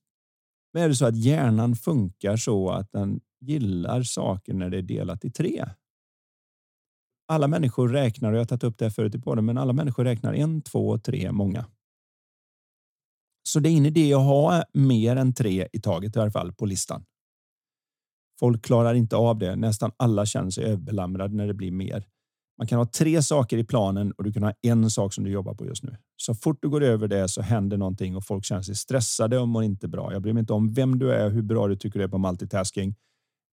[0.77, 5.25] är det så att hjärnan funkar så att den gillar saker när det är delat
[5.25, 5.65] i tre
[7.27, 10.03] alla människor räknar, och jag har tagit upp det förut i podden, men alla människor
[10.03, 11.65] räknar en, två, tre, många.
[13.43, 16.53] Så det är ingen idé att ha mer än tre i taget i alla fall
[16.53, 17.05] på listan.
[18.39, 19.55] Folk klarar inte av det.
[19.55, 22.05] Nästan alla känner sig överbelamrade när det blir mer.
[22.57, 25.31] Man kan ha tre saker i planen och du kan ha en sak som du
[25.31, 25.97] jobbar på just nu.
[26.17, 29.47] Så fort du går över det så händer någonting och folk känner sig stressade och
[29.47, 30.13] mår inte bra.
[30.13, 32.17] Jag bryr mig inte om vem du är, hur bra du tycker du är på
[32.17, 32.95] multitasking.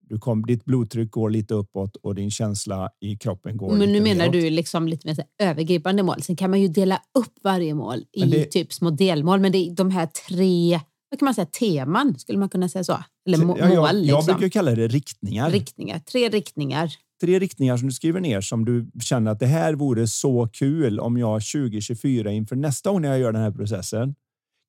[0.09, 4.01] Du kom, ditt blodtryck går lite uppåt och din känsla i kroppen går Men nu
[4.01, 4.33] menar neråt.
[4.33, 6.23] du liksom lite mer övergripande mål.
[6.23, 9.41] Sen kan man ju dela upp varje mål i det- typ små delmål.
[9.41, 12.85] Men det är de här tre, vad kan man säga, teman, skulle man kunna säga
[12.85, 12.99] så?
[13.29, 14.37] Eller må, Ja, jag, mål, jag liksom.
[14.37, 15.51] brukar kalla det riktningar.
[15.51, 16.93] Riktningar, tre riktningar.
[17.21, 21.01] tre riktningar som du skriver ner som du känner att det här vore så kul
[21.01, 24.15] om jag 2024 inför nästa gång när jag gör den här processen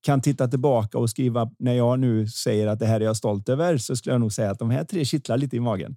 [0.01, 3.49] kan titta tillbaka och skriva när jag nu säger att det här är jag stolt
[3.49, 5.95] över så skulle jag nog säga att de här tre kittlar lite i magen.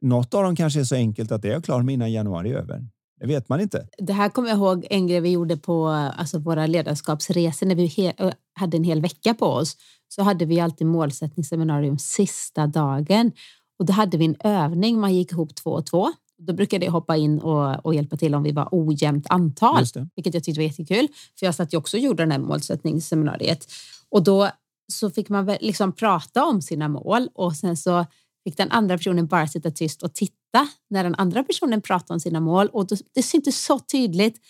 [0.00, 2.50] Något av dem kanske är så enkelt att det är jag klar med innan januari
[2.50, 2.88] är över.
[3.20, 3.88] Det vet man inte.
[3.98, 8.12] Det här kommer jag ihåg en grej vi gjorde på alltså våra ledarskapsresor när vi
[8.54, 9.76] hade en hel vecka på oss.
[10.08, 13.32] Så hade vi alltid målsättningsseminarium sista dagen
[13.78, 15.00] och då hade vi en övning.
[15.00, 16.12] Man gick ihop två och två.
[16.38, 20.34] Då brukade jag hoppa in och, och hjälpa till om vi var ojämnt antal, vilket
[20.34, 21.08] jag tyckte var jättekul.
[21.38, 23.66] För jag satt ju också och gjorde det här målsättningsseminariet
[24.08, 24.50] och då
[24.92, 28.06] så fick man väl liksom prata om sina mål och sen så
[28.44, 32.20] fick den andra personen bara sitta tyst och titta när den andra personen pratade om
[32.20, 32.68] sina mål.
[32.72, 34.40] Och då, det syntes så tydligt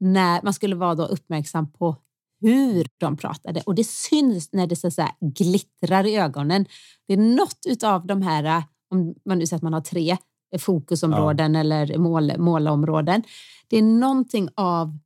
[0.00, 1.96] när man skulle vara då uppmärksam på
[2.40, 3.60] hur de pratade.
[3.60, 6.66] Och det syns när det så säga, glittrar i ögonen.
[7.08, 10.16] Det är något av de här, om man nu säger att man har tre
[10.58, 13.22] fokusområden eller mål, målområden.
[13.68, 14.98] Det är någonting av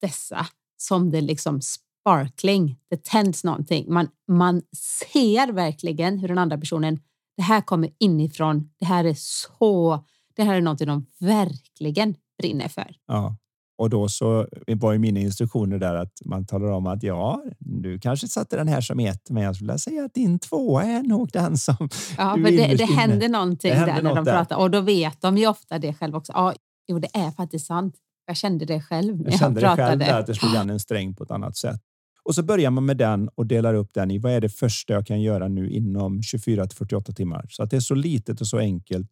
[0.00, 3.92] dessa som det liksom sparkling, det tänds någonting.
[3.92, 4.62] Man, man
[5.02, 7.00] ser verkligen hur den andra personen
[7.36, 8.70] det här kommer inifrån.
[8.78, 10.04] Det här är så.
[10.36, 12.96] Det här är något de verkligen brinner för.
[13.06, 13.36] Ja.
[13.80, 17.98] Och då så var ju mina instruktioner där att man talar om att ja, du
[17.98, 21.30] kanske satte den här som ett, men jag skulle säga att din tvåa är nog
[21.32, 21.88] den som
[22.18, 24.32] Ja, men det, det händer någonting Det händer där när de där.
[24.32, 26.32] pratar och då vet de ju ofta det själv också.
[26.32, 26.54] Ja,
[26.88, 27.94] jo, det är faktiskt sant.
[28.26, 29.88] Jag kände det själv när Jag jag, kände det pratade.
[29.88, 31.80] själv där att det slog an en sträng på ett annat sätt.
[32.22, 34.92] Och så börjar man med den och delar upp den i vad är det första
[34.92, 37.46] jag kan göra nu inom 24 till 48 timmar.
[37.48, 39.10] Så att det är så litet och så enkelt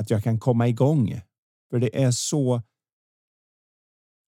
[0.00, 1.20] att jag kan komma igång.
[1.70, 2.62] För det är så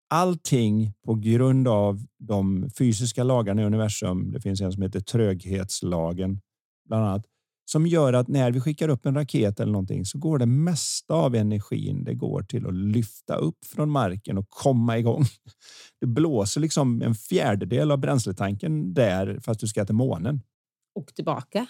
[0.09, 4.33] allting på grund av de fysiska lagarna i universum.
[4.33, 6.40] Det finns en som heter tröghetslagen
[6.88, 7.25] bland annat
[7.71, 11.14] som gör att när vi skickar upp en raket eller någonting så går det mesta
[11.14, 15.25] av energin det går till att lyfta upp från marken och komma igång.
[16.01, 20.42] Det blåser liksom en fjärdedel av bränsletanken där fast du ska till månen
[20.94, 21.66] Och tillbaka.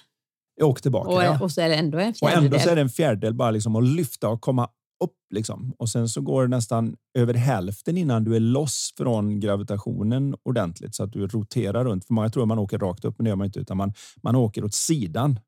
[0.63, 1.11] och tillbaka.
[1.11, 1.41] Och, ja.
[1.43, 2.45] och så är det ändå en Och fjärdedel.
[2.45, 4.69] ändå så är det en fjärdedel bara liksom att lyfta och komma
[5.05, 5.75] upp liksom.
[5.79, 10.95] Och sen så går det nästan över hälften innan du är loss från gravitationen ordentligt
[10.95, 12.07] så att du roterar runt.
[12.07, 14.37] För många tror man åker rakt upp, men det gör man inte utan man, man
[14.37, 15.41] åker åt sidan.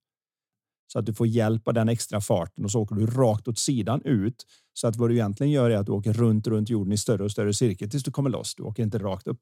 [0.92, 3.58] Så att du får hjälp av den extra farten och så åker du rakt åt
[3.58, 4.46] sidan ut.
[4.72, 7.24] Så att vad du egentligen gör är att du åker runt, runt jorden i större
[7.24, 8.54] och större cirkel tills du kommer loss.
[8.54, 9.40] Du åker inte rakt upp.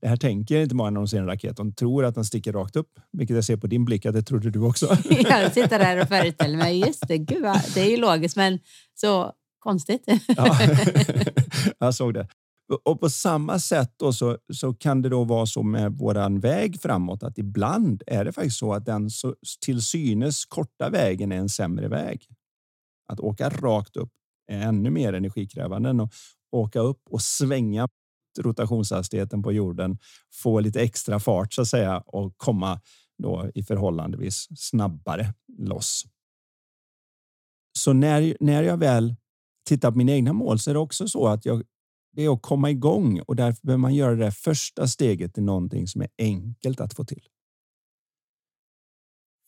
[0.00, 1.56] Det här tänker inte många när de ser en raket.
[1.56, 4.22] De tror att den sticker rakt upp, vilket jag ser på din blick att det
[4.22, 4.86] trodde du också.
[5.10, 7.42] jag sitter där och föreställer mig, just det, gud,
[7.74, 8.58] det är ju logiskt men
[8.94, 10.04] så konstigt.
[10.36, 10.58] Ja,
[11.78, 12.28] jag såg det.
[12.84, 16.80] Och på samma sätt då så, så kan det då vara så med våran väg
[16.80, 19.34] framåt att ibland är det faktiskt så att den så,
[19.64, 22.26] till synes korta vägen är en sämre väg.
[23.12, 24.12] Att åka rakt upp
[24.52, 26.12] är ännu mer energikrävande än att
[26.52, 27.88] åka upp och svänga
[28.38, 29.98] rotationshastigheten på jorden,
[30.42, 32.80] få lite extra fart så att säga och komma
[33.18, 36.04] då i förhållandevis snabbare loss.
[37.78, 39.14] Så när, när jag väl
[39.68, 41.62] tittar på mina egna mål så är det också så att jag,
[42.12, 45.86] det är att komma igång och därför behöver man göra det första steget till någonting
[45.86, 47.22] som är enkelt att få till.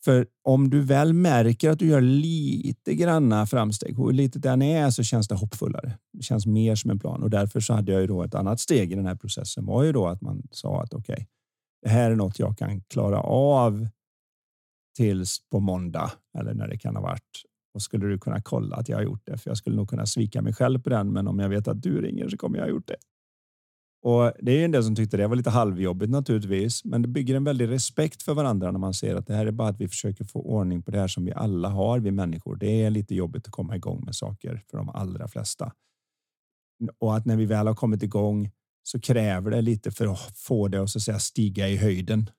[0.03, 4.89] För om du väl märker att du gör lite granna framsteg, hur litet den är,
[4.89, 5.97] så känns det hoppfullare.
[6.13, 8.59] Det känns mer som en plan och därför så hade jag ju då ett annat
[8.59, 11.27] steg i den här processen var ju då att man sa att okej,
[11.81, 13.87] det här är något jag kan klara av
[14.97, 17.43] tills på måndag eller när det kan ha varit.
[17.73, 19.37] Och skulle du kunna kolla att jag har gjort det?
[19.37, 21.81] För jag skulle nog kunna svika mig själv på den, men om jag vet att
[21.81, 22.95] du ringer så kommer jag ha gjort det.
[24.03, 27.35] Och det är en del som tyckte det var lite halvjobbigt naturligtvis, men det bygger
[27.35, 29.87] en väldig respekt för varandra när man ser att det här är bara att vi
[29.87, 32.55] försöker få ordning på det här som vi alla har, vi människor.
[32.55, 35.73] Det är lite jobbigt att komma igång med saker för de allra flesta.
[36.99, 38.51] Och att när vi väl har kommit igång
[38.83, 42.29] så kräver det lite för att få det att så att säga stiga i höjden.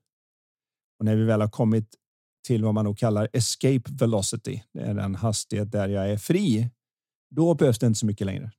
[0.98, 1.94] Och när vi väl har kommit
[2.46, 6.70] till vad man nog kallar escape velocity, det är den hastighet där jag är fri,
[7.30, 8.50] då behövs det inte så mycket längre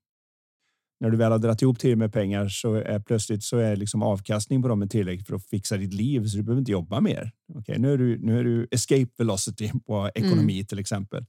[0.99, 4.03] när du väl har dragit ihop till med pengar så är plötsligt så är liksom
[4.03, 7.01] avkastning på dem en tillräckligt för att fixa ditt liv så du behöver inte jobba
[7.01, 7.31] mer.
[7.53, 11.25] Okej, nu är du nu är du escape velocity på ekonomi till exempel.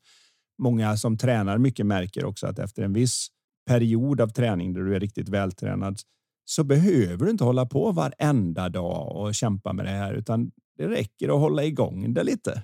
[0.58, 3.28] många som tränar mycket märker också att efter en viss
[3.66, 5.98] period av träning där du är riktigt vältränad
[6.44, 10.88] så behöver du inte hålla på varenda dag och kämpa med det här utan det
[10.88, 12.62] räcker att hålla igång det lite.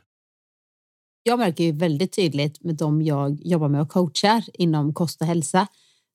[1.23, 5.27] Jag märker ju väldigt tydligt med dem jag jobbar med och coachar inom kost och
[5.27, 5.67] hälsa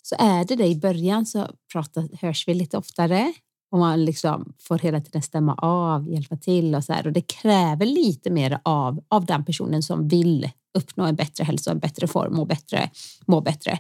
[0.09, 3.33] så är det det i början så pratar, hörs vi lite oftare
[3.71, 7.07] och man liksom får hela tiden stämma av, hjälpa till och så här.
[7.07, 11.71] Och det kräver lite mer av, av den personen som vill uppnå en bättre hälsa,
[11.71, 12.89] en bättre form, må bättre,
[13.25, 13.79] må bättre.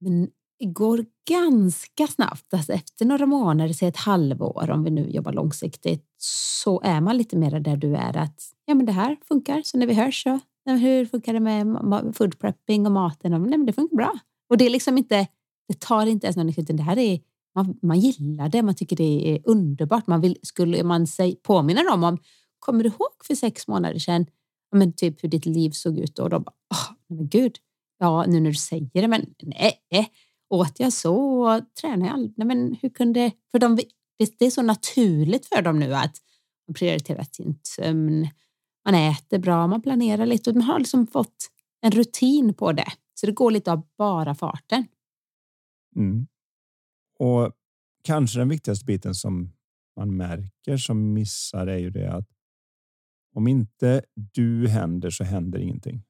[0.00, 2.54] Men det går ganska snabbt.
[2.54, 7.16] Alltså efter några månader, säg ett halvår, om vi nu jobbar långsiktigt, så är man
[7.16, 8.16] lite mer där du är.
[8.16, 12.14] att ja, men Det här funkar, så när vi hörs så hur funkar det med
[12.16, 13.30] food prepping och maten?
[13.30, 14.12] Nej, men det funkar bra.
[14.48, 15.26] Och det är liksom inte,
[15.68, 17.20] det tar inte ens någon utan det här är
[17.54, 20.06] man, man gillar det, man tycker det är underbart.
[20.06, 22.18] Man vill, skulle man sig, påminna dem om,
[22.58, 24.26] kommer du ihåg för sex månader sedan,
[24.72, 26.22] men typ hur ditt liv såg ut då?
[26.22, 27.56] Och de bara, oh, men gud,
[27.98, 30.06] ja nu när du säger det, men nej, eh.
[30.50, 31.60] åt jag så?
[31.80, 32.34] Tränade jag aldrig?
[32.36, 33.76] Nej, men hur kunde, för de,
[34.18, 36.16] det, det är så naturligt för dem nu att
[36.68, 38.28] man prioriterar sin sömn,
[38.84, 42.92] man äter bra, man planerar lite och man har liksom fått en rutin på det.
[43.24, 44.86] Så det går lite av bara farten.
[45.96, 46.26] Mm.
[47.18, 47.52] Och
[48.02, 49.52] kanske den viktigaste biten som
[49.96, 52.28] man märker som missar är ju det att
[53.34, 56.02] om inte du händer så händer ingenting.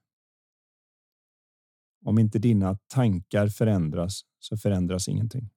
[2.04, 5.50] Om inte dina tankar förändras så förändras ingenting.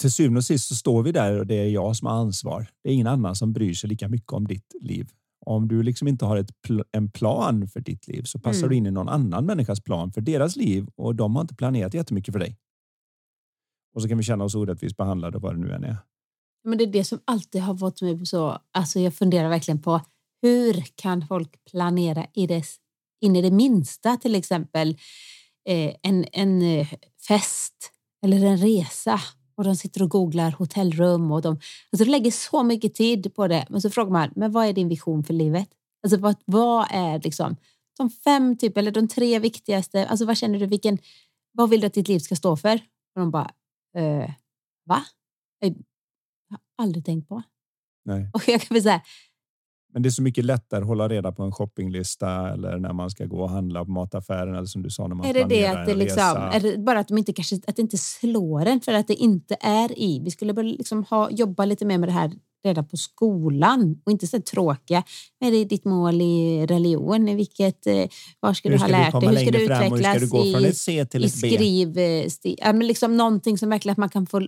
[0.00, 2.70] Till syvende och sist så står vi där och det är jag som har ansvar.
[2.82, 5.10] Det är ingen annan som bryr sig lika mycket om ditt liv.
[5.46, 8.70] Om du liksom inte har ett pl en plan för ditt liv så passar mm.
[8.70, 11.94] du in i någon annan människas plan för deras liv och de har inte planerat
[11.94, 12.58] jättemycket för dig.
[13.94, 15.96] Och så kan vi känna oss orättvist behandlade vad det nu än är.
[16.64, 18.58] Men det är det som alltid har fått mig så.
[18.72, 20.00] Alltså jag funderar verkligen på
[20.42, 22.64] hur kan folk planera i det,
[23.20, 24.88] in i det minsta, till exempel
[25.68, 26.88] eh, en, en eh,
[27.28, 29.20] fest eller en resa
[29.60, 31.50] och de sitter och googlar hotellrum och de,
[31.92, 33.66] alltså de lägger så mycket tid på det.
[33.68, 35.68] Men så frågar man, men vad är din vision för livet?
[36.02, 37.56] Alltså vad, vad är liksom
[37.98, 40.06] de fem typ eller de tre viktigaste?
[40.06, 40.66] Alltså vad känner du?
[40.66, 40.98] Vilken,
[41.52, 42.74] vad vill du att ditt liv ska stå för?
[43.14, 43.50] Och de bara,
[43.96, 44.30] eh,
[44.84, 45.04] va?
[45.60, 45.74] Jag
[46.50, 47.42] har aldrig tänkt på.
[48.04, 48.30] Nej.
[48.34, 49.02] Och jag kan säga,
[49.92, 53.10] men det är så mycket lättare att hålla reda på en shoppinglista eller när man
[53.10, 55.66] ska gå och handla på mataffären eller som du sa när man är det det
[55.66, 58.80] att det liksom, är det bara att de inte kanske att det inte slår en
[58.80, 60.20] för att det inte är i.
[60.24, 62.32] Vi skulle liksom ha, jobba lite mer med det här
[62.64, 65.02] redan på skolan och inte så tråkiga.
[65.40, 67.28] Är det ditt mål i religion?
[67.28, 68.06] I vilket, eh,
[68.40, 69.28] var ska, hur ska du ha lärt dig?
[69.28, 70.14] Hur ska du utvecklas?
[70.14, 71.48] Hur ska du gå från ett C till ett B?
[72.30, 74.40] Skriv, ja, men liksom någonting som verkligen att man kan få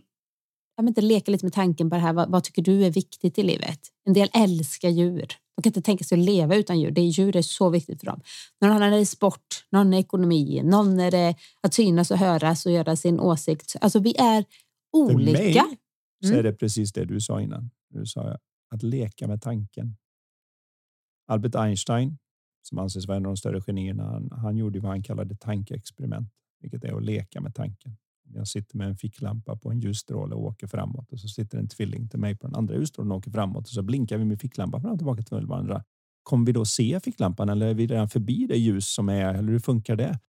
[0.84, 2.12] jag inte leka lite med tanken på det här.
[2.12, 3.80] Vad, vad, tycker du är viktigt i livet?
[4.04, 5.26] En del älskar djur.
[5.56, 6.90] De kan inte tänka sig att leva utan djur.
[6.90, 8.20] Det är djur är så viktigt för dem.
[8.60, 12.66] Någon annan är det sport, någon är ekonomi, någon är det att synas och höras
[12.66, 13.76] och göra sin åsikt.
[13.80, 14.44] Alltså vi är
[14.92, 15.38] olika.
[15.38, 15.78] För mig
[16.22, 16.44] så är mm.
[16.44, 17.70] det precis det du sa innan.
[17.88, 18.38] Du sa
[18.70, 19.96] att leka med tanken.
[21.26, 22.18] Albert Einstein,
[22.62, 26.28] som anses vara en av de större genierna, han, han gjorde vad han kallade tankeexperiment,
[26.60, 27.96] vilket är att leka med tanken.
[28.34, 31.68] Jag sitter med en ficklampa på en ljusstråle och åker framåt och så sitter en
[31.68, 34.40] tvilling till mig på den andra ljusstrålen och åker framåt och så blinkar vi med
[34.40, 35.84] ficklampan fram och tillbaka till varandra.
[36.22, 39.52] Kommer vi då se ficklampan eller är vi redan förbi det ljus som är eller
[39.52, 40.20] hur funkar det?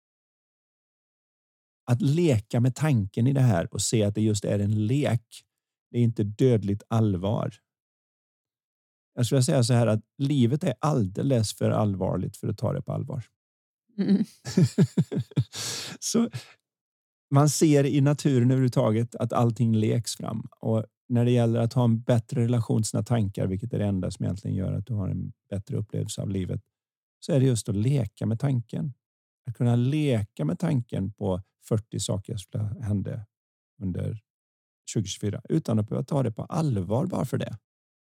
[1.84, 5.44] Att leka med tanken i det här och se att det just är en lek.
[5.90, 7.54] Det är inte dödligt allvar.
[9.14, 12.82] Jag skulle säga så här att livet är alldeles för allvarligt för att ta det
[12.82, 13.24] på allvar.
[13.98, 14.24] Mm.
[16.00, 16.30] så
[17.32, 21.84] man ser i naturen överhuvudtaget att allting leks fram och när det gäller att ha
[21.84, 24.94] en bättre relation till sina tankar, vilket är det enda som egentligen gör att du
[24.94, 26.60] har en bättre upplevelse av livet,
[27.20, 28.94] så är det just att leka med tanken.
[29.46, 33.26] Att kunna leka med tanken på 40 saker som hände
[33.82, 34.20] under
[34.94, 37.58] 2024 utan att behöva ta det på allvar bara för det.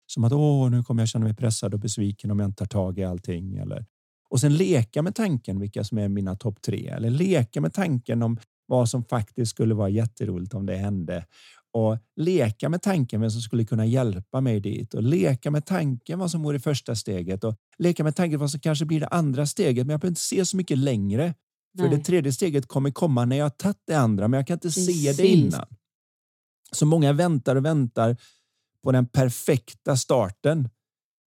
[0.06, 2.66] Som att åh, nu kommer jag känna mig pressad och besviken om jag inte tar
[2.66, 3.56] tag i allting.
[3.56, 3.86] Eller,
[4.30, 8.22] och sen leka med tanken vilka som är mina topp tre eller leka med tanken
[8.22, 11.24] om vad som faktiskt skulle vara jätteroligt om det hände
[11.72, 16.18] och leka med tanken vem som skulle kunna hjälpa mig dit och leka med tanken
[16.18, 19.46] vad som vore första steget och leka med tanken vad som kanske blir det andra
[19.46, 19.86] steget.
[19.86, 21.34] Men jag behöver inte se så mycket längre
[21.76, 21.98] för Nej.
[21.98, 25.16] det tredje steget kommer komma när jag tagit det andra, men jag kan inte Precis.
[25.16, 25.66] se det innan.
[26.72, 28.16] Så många väntar och väntar
[28.82, 30.68] på den perfekta starten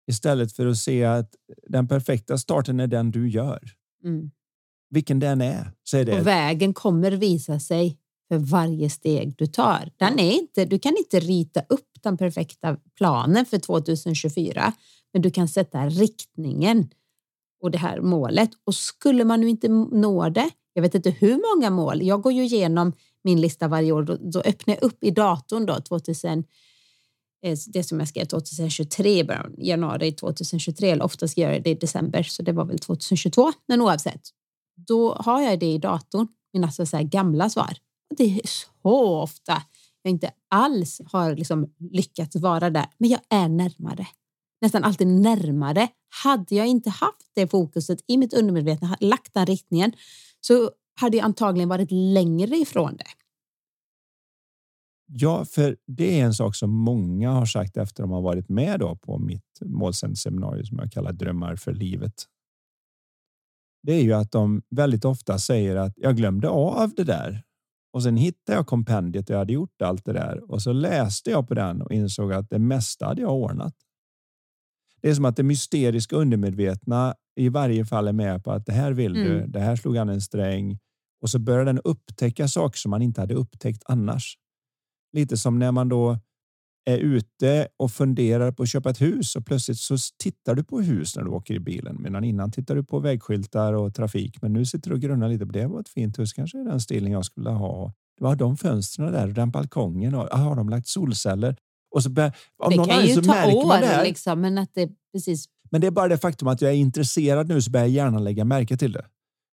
[0.08, 1.36] istället för att se att
[1.68, 3.72] den perfekta starten är den du gör.
[4.04, 4.32] Mm
[4.94, 5.72] vilken den är.
[5.84, 6.20] Så är det.
[6.20, 9.92] Och vägen kommer visa sig för varje steg du tar.
[9.98, 14.74] Den är inte, du kan inte rita upp den perfekta planen för 2024,
[15.14, 16.90] men du kan sätta riktningen
[17.62, 18.50] och det här målet.
[18.64, 22.34] Och skulle man nu inte nå det, jag vet inte hur många mål, jag går
[22.34, 26.44] ju igenom min lista varje år, då, då öppnar jag upp i datorn då 2000
[27.46, 29.28] eh, det som jag skrev 2023,
[29.58, 33.82] januari 2023, eller ofta ska jag det i december, så det var väl 2022, men
[33.82, 34.22] oavsett.
[34.88, 37.78] Då har jag det i datorn, mina så säga, gamla svar.
[38.12, 39.64] Och det är så ofta
[40.04, 44.08] jag inte alls har liksom lyckats vara där, men jag är närmare.
[44.62, 45.88] Nästan alltid närmare.
[46.24, 49.92] Hade jag inte haft det fokuset i mitt undermedvetna, lagt den riktningen,
[50.42, 53.06] så hade jag antagligen varit längre ifrån det.
[55.06, 58.50] Ja, för det är en sak som många har sagt efter att de har varit
[58.50, 62.14] med då på mitt målseminarium som jag kallar Drömmar för livet.
[63.84, 67.44] Det är ju att de väldigt ofta säger att jag glömde av det där
[67.94, 71.30] och sen hittade jag kompendiet och jag hade gjort allt det där och så läste
[71.30, 73.76] jag på den och insåg att det mesta hade jag ordnat.
[75.02, 78.72] Det är som att det mysteriska undermedvetna i varje fall är med på att det
[78.72, 79.28] här vill mm.
[79.28, 79.48] du.
[79.48, 80.80] Det här slog han en sträng
[81.22, 84.38] och så börjar den upptäcka saker som man inte hade upptäckt annars.
[85.14, 86.18] Lite som när man då
[86.86, 90.82] är ute och funderar på att köpa ett hus och plötsligt så tittar du på
[90.82, 91.98] hus när du åker i bilen.
[92.00, 94.42] Medan innan tittar du på vägskyltar och trafik.
[94.42, 95.68] Men nu sitter du och grunnar lite på det.
[95.68, 96.34] var ett fint hus.
[96.34, 97.94] Kanske är den stilen jag skulle ha.
[98.18, 100.16] Det var de fönstren där och den balkongen.
[100.16, 101.56] Och, har de lagt solceller?
[101.96, 102.36] Och så bär,
[102.70, 105.46] det kan ju ta år, det liksom, men att det precis.
[105.72, 108.20] Men det är bara det faktum att jag är intresserad nu så börjar jag gärna
[108.20, 109.06] lägga märke till det.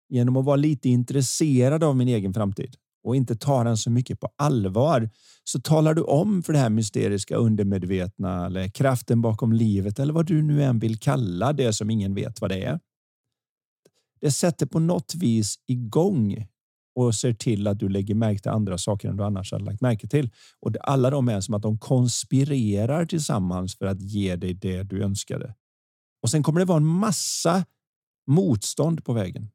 [0.09, 4.21] Genom att vara lite intresserad av min egen framtid och inte tar den så mycket
[4.21, 5.11] på allvar
[5.45, 10.27] så talar du om för det här mysteriska undermedvetna eller kraften bakom livet eller vad
[10.27, 12.81] du nu än vill kalla det som ingen vet vad det är.
[14.21, 16.47] Det sätter på något vis igång
[16.95, 19.81] och ser till att du lägger märke till andra saker än du annars hade lagt
[19.81, 20.31] märke till.
[20.61, 25.03] Och alla de är som att de konspirerar tillsammans för att ge dig det du
[25.03, 25.55] önskade.
[26.23, 27.65] Och sen kommer det vara en massa
[28.27, 29.51] motstånd på vägen.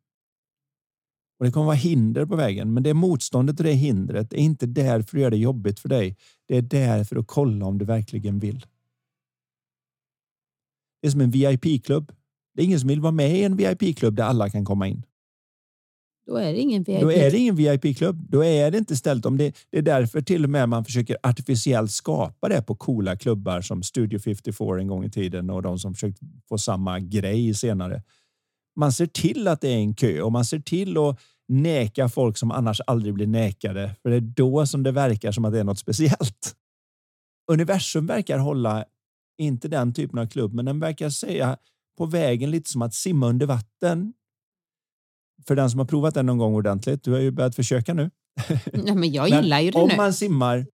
[1.39, 4.65] Och Det kommer vara hinder på vägen, men det motståndet och det hindret är inte
[4.65, 6.17] där för att göra det jobbigt för dig.
[6.47, 8.65] Det är där för att kolla om du verkligen vill.
[11.01, 12.11] Det är som en VIP-klubb.
[12.53, 15.05] Det är ingen som vill vara med i en VIP-klubb där alla kan komma in.
[16.25, 17.01] Då är det ingen VIP.
[17.01, 18.25] Då är det ingen VIP-klubb.
[18.29, 19.55] Då är det inte ställt om det.
[19.69, 23.83] Det är därför till och med man försöker artificiellt skapa det på coola klubbar som
[23.83, 26.19] Studio 54 en gång i tiden och de som försökt
[26.49, 28.03] få samma grej senare
[28.75, 32.37] man ser till att det är en kö och man ser till att neka folk
[32.37, 33.95] som annars aldrig blir nekade.
[34.01, 36.55] För det är då som det verkar som att det är något speciellt.
[37.51, 38.85] Universum verkar hålla
[39.37, 41.57] inte den typen av klubb, men den verkar säga
[41.97, 44.13] på vägen lite som att simma under vatten.
[45.47, 47.03] För den som har provat den någon gång ordentligt.
[47.03, 48.11] Du har ju börjat försöka nu.
[48.73, 49.95] Ja, men jag gillar ju det om nu.
[49.95, 50.67] Man simmar,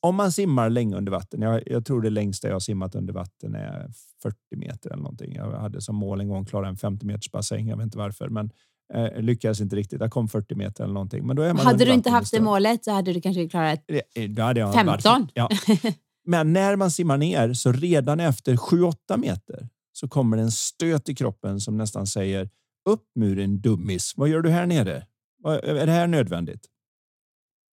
[0.00, 1.42] om man simmar länge under vatten.
[1.42, 3.90] Jag, jag tror det längsta jag har simmat under vatten är
[4.22, 5.34] 40 meter eller någonting.
[5.34, 7.68] Jag hade som mål en gång klara en 50 meters bassäng.
[7.68, 8.50] Jag vet inte varför, men
[8.94, 10.00] eh, lyckades inte riktigt.
[10.00, 11.26] Jag kom 40 meter eller någonting.
[11.26, 13.84] Men då är man hade du inte haft det målet så hade du kanske klarat
[14.28, 15.28] då hade jag 15.
[15.34, 15.48] Ja.
[16.26, 21.14] Men när man simmar ner så redan efter 7-8 meter så kommer en stöt i
[21.14, 22.48] kroppen som nästan säger
[22.88, 24.12] upp muren dummis.
[24.16, 25.06] Vad gör du här nere?
[25.46, 26.66] Är det här nödvändigt?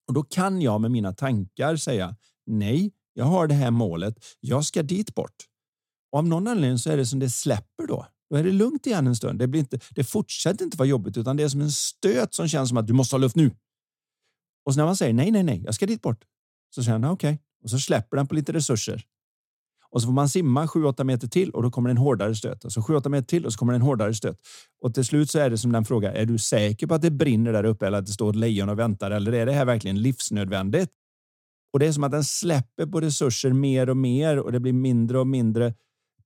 [0.07, 4.24] Och då kan jag med mina tankar säga nej, jag har det här målet.
[4.40, 5.36] Jag ska dit bort.
[6.12, 8.07] Och av någon anledning så är det som det släpper då.
[8.30, 9.38] Då är det lugnt igen en stund.
[9.38, 12.48] Det, blir inte, det fortsätter inte vara jobbigt utan det är som en stöt som
[12.48, 13.50] känns som att du måste ha luft nu.
[14.64, 16.24] Och så när man säger nej, nej, nej, jag ska dit bort.
[16.74, 17.34] Så känner jag okej.
[17.34, 17.38] Okay.
[17.62, 19.04] Och så släpper den på lite resurser.
[19.97, 22.64] Och så får man simma 7-8 meter till och då kommer en hårdare stöt.
[22.64, 24.36] Och så 7-8 meter till och så kommer en hårdare stöt.
[24.82, 26.12] Och till slut så är det som den fråga.
[26.12, 28.68] Är du säker på att det brinner där uppe eller att det står ett lejon
[28.68, 29.11] och väntar?
[29.11, 30.90] Eller är det här verkligen livsnödvändigt?
[31.72, 34.72] Och det är som att den släpper på resurser mer och mer och det blir
[34.72, 35.74] mindre och mindre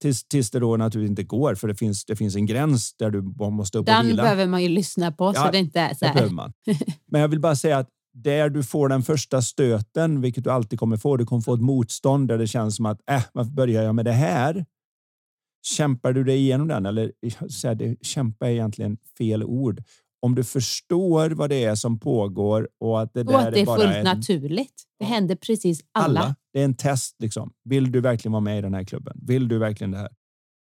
[0.00, 3.10] tills, tills det då naturligtvis inte går för det finns, det finns en gräns där
[3.10, 4.22] du måste upp och Den vila.
[4.22, 6.12] behöver man ju lyssna på ja, så det inte är så här.
[6.12, 6.52] Det behöver man.
[7.10, 10.78] Men jag vill bara säga att där du får den första stöten, vilket du alltid
[10.78, 13.82] kommer få, du kommer få ett motstånd där det känns som att äh, varför börjar
[13.82, 14.66] jag med det här?
[15.62, 16.86] Kämpar du dig igenom den?
[16.86, 17.12] Eller
[17.48, 19.82] så det, kämpa är egentligen fel ord.
[20.22, 23.66] Om du förstår vad det är som pågår och att det, och att det är,
[23.66, 24.82] bara fullt en, naturligt.
[24.98, 26.20] Det händer precis alla.
[26.20, 26.36] alla.
[26.52, 27.16] Det är en test.
[27.18, 27.52] Liksom.
[27.64, 29.18] Vill du verkligen vara med i den här klubben?
[29.22, 30.10] Vill du verkligen det här?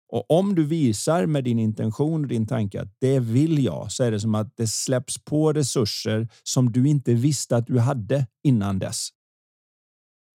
[0.08, 4.04] Och om du visar med din intention och din tanke att det vill jag, så
[4.04, 8.26] är det som att det släpps på resurser som du inte visste att du hade
[8.42, 9.08] innan dess.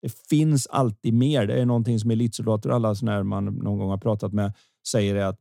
[0.01, 1.47] Det finns alltid mer.
[1.47, 4.53] Det är någonting som elitsoldater och alla när man någon gång har pratat med
[4.87, 5.39] säger är att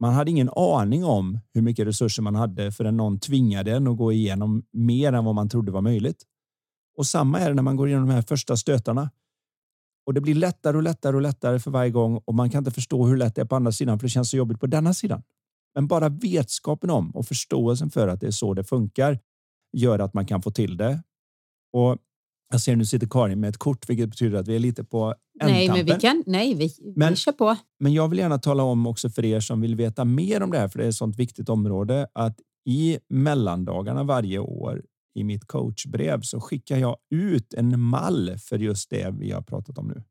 [0.00, 3.96] man hade ingen aning om hur mycket resurser man hade förrän någon tvingade en att
[3.96, 6.24] gå igenom mer än vad man trodde var möjligt.
[6.96, 9.10] Och samma är det när man går igenom de här första stötarna.
[10.06, 12.70] Och det blir lättare och lättare och lättare för varje gång och man kan inte
[12.70, 14.94] förstå hur lätt det är på andra sidan för det känns så jobbigt på denna
[14.94, 15.22] sidan.
[15.74, 19.18] Men bara vetskapen om och förståelsen för att det är så det funkar
[19.76, 21.02] gör att man kan få till det.
[21.72, 21.98] Och
[22.52, 25.14] jag ser nu sitter Karin med ett kort, vilket betyder att vi är lite på
[25.42, 26.24] Nej, men vi kan.
[26.26, 27.56] Nej, vi, men, vi kör på.
[27.78, 30.58] Men jag vill gärna tala om också för er som vill veta mer om det
[30.58, 34.82] här, för det är ett sånt viktigt område att i mellandagarna varje år
[35.14, 39.78] i mitt coachbrev så skickar jag ut en mall för just det vi har pratat
[39.78, 40.02] om nu.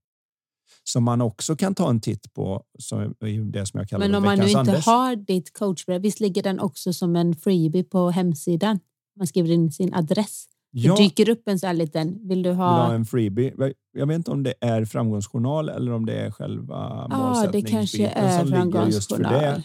[0.84, 2.64] Som man också kan ta en titt på.
[2.80, 3.16] Som
[3.52, 4.86] det som jag kallar Men om man nu inte Anders.
[4.86, 8.80] har ditt coachbrev, visst ligger den också som en freebie på hemsidan?
[9.18, 10.46] Man skriver in sin adress.
[10.72, 10.96] Ja.
[10.96, 12.76] Det dyker upp en sån här liten, vill du ha?
[12.76, 13.74] Vill ha en freebie.
[13.92, 18.08] Jag vet inte om det är framgångsjournal eller om det är själva Ja, det kanske
[18.08, 19.30] är som ligger just för det.
[19.30, 19.64] framgångsjournal.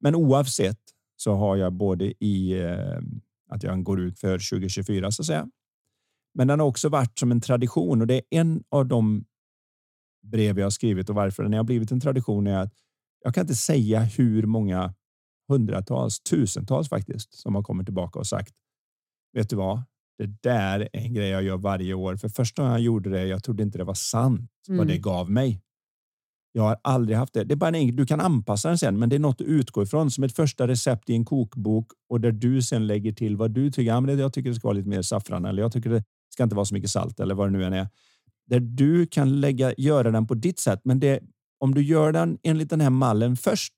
[0.00, 0.80] Men oavsett
[1.16, 2.98] så har jag både i eh,
[3.54, 5.48] att jag går ut för 2024 så att säga.
[6.34, 9.24] Men den har också varit som en tradition och det är en av de
[10.26, 12.74] brev jag har skrivit och varför den har blivit en tradition är att
[13.24, 14.94] jag kan inte säga hur många
[15.48, 18.54] hundratals, tusentals faktiskt som har kommit tillbaka och sagt.
[19.32, 19.82] Vet du vad?
[20.18, 22.16] Det där är en grej jag gör varje år.
[22.16, 24.88] För första gången jag gjorde det, jag trodde inte det var sant vad Mm.
[24.88, 25.60] det gav mig.
[26.56, 27.44] Jag har aldrig haft det.
[27.44, 29.46] Det är bara en enkel, du kan anpassa den sen, men det är något att
[29.46, 33.36] utgå ifrån som ett första recept i en kokbok och där du sen lägger till
[33.36, 33.82] vad du tycker.
[33.92, 36.04] Ja, men det- jag tycker det ska vara lite mer saffran eller jag tycker det
[36.34, 37.88] ska inte vara så mycket salt eller vad det nu än är.
[38.46, 40.80] Där du kan lägga, göra den på ditt sätt.
[40.84, 41.20] Men det,
[41.58, 43.72] om du gör den enligt den här mallen först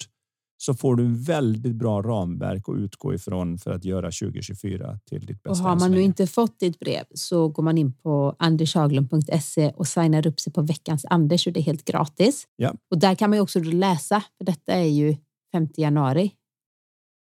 [0.57, 5.27] så får du en väldigt bra ramverk att utgå ifrån för att göra 2024 till
[5.27, 5.65] ditt Och bästa.
[5.65, 9.73] har än så man nu inte fått ditt brev så går man in på andershaglund.se
[9.77, 12.47] och signar upp sig på veckans Anders och det är helt gratis.
[12.57, 12.75] Ja.
[12.91, 15.17] Och där kan man ju också läsa, för detta är ju
[15.53, 16.33] 5 januari.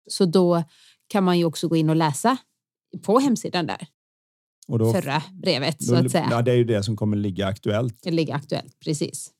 [0.09, 0.63] Så då
[1.07, 2.37] kan man ju också gå in och läsa
[3.03, 3.87] på hemsidan där,
[4.67, 6.27] och då, förra brevet så då, att säga.
[6.31, 7.99] Ja, det är ju det som kommer ligga aktuellt.
[8.01, 9.31] Det ligger aktuellt, precis.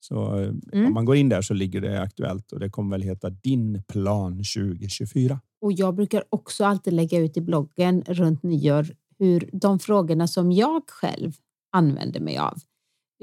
[0.00, 0.86] Så eh, Mm.
[0.86, 3.82] om man går in där så ligger det aktuellt och det kommer väl heta Din
[3.88, 5.40] plan 2024.
[5.60, 8.86] Och jag brukar också alltid lägga ut i bloggen runt nyår
[9.18, 11.32] hur de frågorna som jag själv
[11.72, 12.58] använder mig av.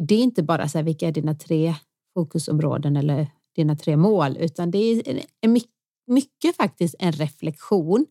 [0.07, 1.75] Det är inte bara så här, vilka är dina tre
[2.13, 5.61] fokusområden eller dina tre mål, utan det är en- my-
[6.07, 8.05] mycket faktiskt en reflektion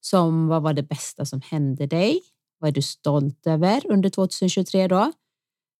[0.00, 2.20] som vad var det bästa som hände dig?
[2.58, 5.12] Vad är du stolt över under 2023 då?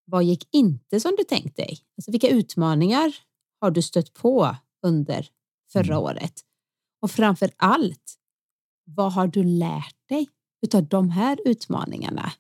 [0.09, 1.79] Vad gick inte som du tänkt dig?
[1.99, 3.15] Alltså vilka utmaningar
[3.61, 5.29] har du stött på under
[5.73, 5.99] förra Mm.
[6.05, 6.41] året?
[7.01, 8.15] Och framför allt,
[8.85, 10.29] vad har du lärt dig
[10.63, 12.33] utav de här utmaningarna?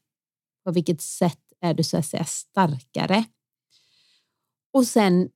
[0.64, 3.24] På vilket sätt är du så att säga starkare?
[4.72, 5.30] Och sen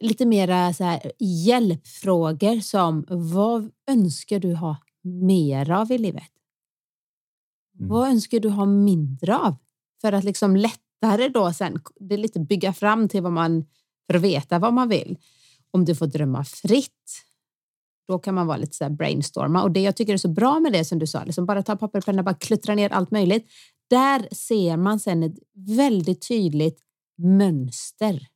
[0.00, 6.30] lite mera så här hjälpfrågor som vad önskar du ha mer av i livet?
[7.78, 7.88] Mm.
[7.88, 9.56] Vad önskar du ha mindre av?
[10.00, 10.56] För att liksom
[11.00, 13.66] det här är då sen, det är lite bygga fram till vad man,
[14.06, 15.18] för att veta vad man vill.
[15.70, 17.24] Om du får drömma fritt,
[18.08, 19.62] då kan man vara lite så här brainstorma.
[19.62, 21.76] Och det jag tycker är så bra med det som du sa, liksom bara ta
[21.76, 23.50] papper och penna, bara kluttra ner allt möjligt.
[23.90, 26.80] Där ser man sen ett väldigt tydligt
[27.18, 28.26] mönster.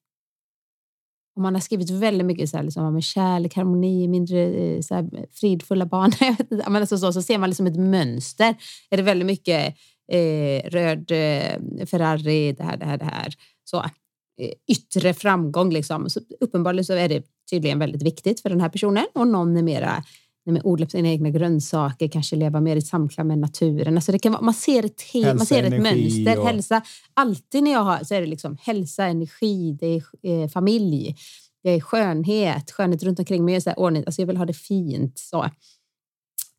[1.37, 4.95] Och man har skrivit väldigt mycket så här, liksom, med kärlek, harmoni, mindre eh, så
[4.95, 6.13] här, fridfulla barn.
[6.21, 8.57] Jag vet inte, men alltså så, så ser man liksom ett mönster.
[8.91, 9.75] Är det väldigt mycket
[10.13, 13.35] eh, röd eh, Ferrari, det här, det här, det här.
[13.65, 13.77] Så,
[14.41, 15.71] eh, yttre framgång.
[15.73, 16.11] Liksom.
[16.11, 19.63] Så uppenbarligen så är det tydligen väldigt viktigt för den här personen och någon är
[19.63, 20.05] mera
[20.47, 23.97] nej, men odla sina egna grönsaker, kanske leva mer i samklang med naturen.
[23.97, 26.39] Alltså det kan vara, man ser ett, he- Hälsa, man ser ett mönster.
[26.41, 26.83] och- Hälsa.
[27.15, 30.03] Alltid när jag har så är det liksom hälsa, energi, det är
[30.43, 31.17] eh, familj,
[31.63, 33.61] det är skönhet, skönhet runt omkring mig.
[33.61, 35.19] Så här, ordning, alltså jag vill ha det fint.
[35.19, 35.45] Så.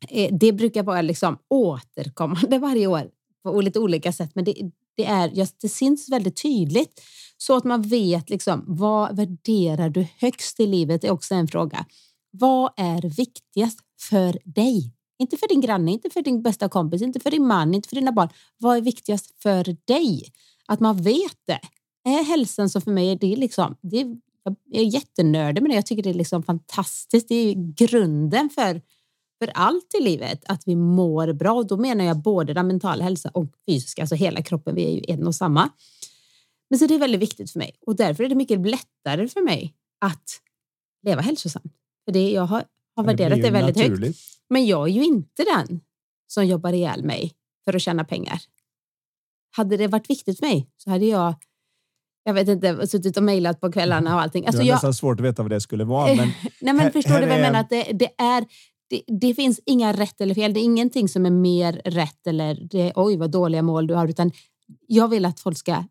[0.09, 3.03] Eh, det brukar vara liksom återkommande varje år
[3.43, 4.55] på lite olika sätt, men det,
[4.97, 7.01] det, är, just, det syns väldigt tydligt
[7.37, 11.85] så att man vet liksom, vad värderar du högst i livet är också en fråga.
[12.31, 13.79] Vad är viktigast
[14.09, 14.93] för dig?
[15.19, 17.95] Inte för din granne, inte för din bästa kompis, inte för din man, inte för
[17.95, 18.29] dina barn.
[18.57, 20.23] Vad är viktigast för dig?
[20.65, 21.59] Att man vet det.
[22.09, 24.17] Är hälsan som för mig, är det liksom, det är,
[24.65, 25.75] jag är jättenördig med det.
[25.75, 27.27] Jag tycker det är liksom fantastiskt.
[27.27, 28.81] Det är grunden för,
[29.43, 31.53] för allt i livet, att vi mår bra.
[31.53, 34.75] Och då menar jag både den mentala hälsa och fysiska, alltså hela kroppen.
[34.75, 35.69] Vi är ju en och samma.
[36.69, 39.41] Men så det är väldigt viktigt för mig och därför är det mycket lättare för
[39.41, 40.39] mig att
[41.05, 41.73] leva hälsosamt.
[42.05, 42.63] För det, jag har,
[42.95, 43.89] har värderat det väldigt högt.
[43.89, 44.17] naturligt.
[44.49, 45.79] Men jag är ju inte den
[46.27, 47.33] som jobbar ihjäl mig
[47.65, 48.39] för att tjäna pengar.
[49.55, 51.35] Hade det varit viktigt för mig så hade jag,
[52.23, 54.45] jag vet inte, suttit och mejlat på kvällarna och allting.
[54.45, 56.15] Alltså det är jag, nästan svårt att veta vad det skulle vara.
[56.15, 57.59] Men Nej, men här- förstår här du vad jag menar?
[57.59, 58.45] Att det, det, är,
[58.93, 60.53] det, det finns inga rätt eller fel.
[60.53, 64.07] Det är ingenting som är mer rätt eller det, oj vad dåliga mål du har.
[64.07, 64.31] Utan
[64.87, 65.83] jag vill att folk ska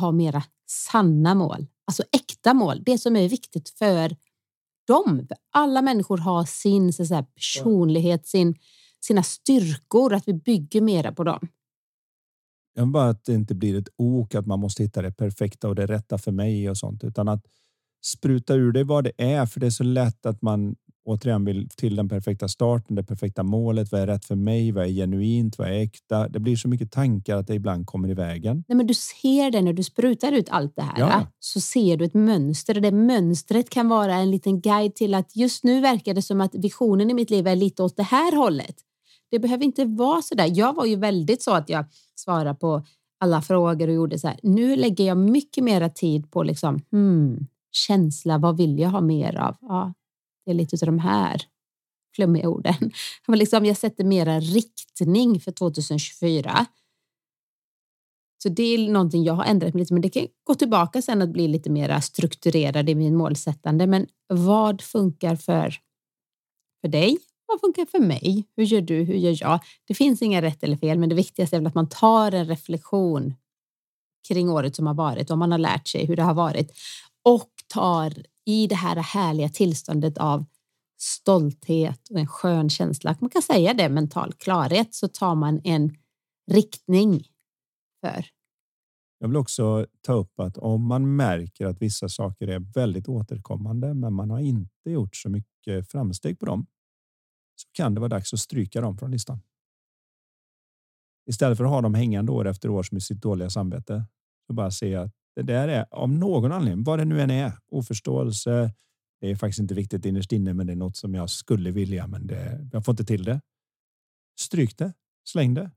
[0.00, 1.66] ha mera sanna mål.
[1.84, 2.82] Alltså äkta mål.
[2.84, 4.16] Det som är viktigt för
[4.86, 5.28] dem.
[5.52, 8.54] Alla människor har sin så säga, personlighet, sin,
[9.00, 11.48] sina styrkor, att vi bygger mera på dem.
[12.74, 15.68] Jag vill bara att det inte blir ett ok att man måste hitta det perfekta
[15.68, 17.46] och det rätta för mig och sånt, utan att
[18.04, 21.68] spruta ur det vad det är, för det är så lätt att man återigen vill
[21.68, 23.92] till den perfekta starten, det perfekta målet.
[23.92, 24.72] Vad är rätt för mig?
[24.72, 25.58] Vad är genuint?
[25.58, 26.28] Vad är äkta?
[26.28, 28.64] Det blir så mycket tankar att det ibland kommer i vägen.
[28.68, 30.98] Nej, men du ser det när du sprutar ut allt det här.
[30.98, 31.26] Ja.
[31.38, 35.36] Så ser du ett mönster och det mönstret kan vara en liten guide till att
[35.36, 38.36] just nu verkar det som att visionen i mitt liv är lite åt det här
[38.36, 38.76] hållet.
[39.30, 40.50] Det behöver inte vara så där.
[40.54, 41.84] Jag var ju väldigt så att jag
[42.14, 42.84] svarade på
[43.20, 44.40] alla frågor och gjorde så här.
[44.42, 48.38] Nu lägger jag mycket mera tid på liksom, hmm, känsla.
[48.38, 49.56] Vad vill jag ha mer av?
[49.60, 49.92] Ja,
[50.50, 51.42] är lite av de här
[52.16, 52.74] flummiga orden.
[53.26, 56.66] Men liksom, jag sätter mera riktning för 2024.
[58.42, 61.22] Så det är någonting jag har ändrat mig lite, men det kan gå tillbaka sen
[61.22, 63.86] att bli lite mer strukturerad i min målsättande.
[63.86, 65.74] Men vad funkar för,
[66.80, 67.18] för dig?
[67.46, 68.48] Vad funkar för mig?
[68.56, 69.02] Hur gör du?
[69.02, 69.60] Hur gör jag?
[69.86, 72.46] Det finns inga rätt eller fel, men det viktigaste är väl att man tar en
[72.46, 73.34] reflektion
[74.28, 76.72] kring året som har varit, om man har lärt sig hur det har varit
[77.22, 78.14] och tar
[78.50, 80.44] i det här härliga tillståndet av
[80.98, 85.96] stolthet och en skön känsla, man kan säga det, mental klarhet, så tar man en
[86.50, 87.24] riktning
[88.00, 88.26] för.
[89.18, 93.94] Jag vill också ta upp att om man märker att vissa saker är väldigt återkommande,
[93.94, 96.66] men man har inte gjort så mycket framsteg på dem,
[97.56, 99.40] så kan det vara dags att stryka dem från listan.
[101.26, 104.04] Istället för att ha dem hängande år efter år med sitt dåliga samvete,
[104.46, 107.52] så bara se att det där är av någon anledning, vad det nu än är,
[107.68, 108.72] oförståelse.
[109.20, 112.06] Det är faktiskt inte viktigt innerst inne, men det är något som jag skulle vilja,
[112.06, 113.40] men det, jag får inte till det.
[114.40, 114.92] Stryk det,
[115.24, 115.70] släng det.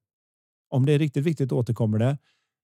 [0.70, 2.18] Om det är riktigt viktigt återkommer det.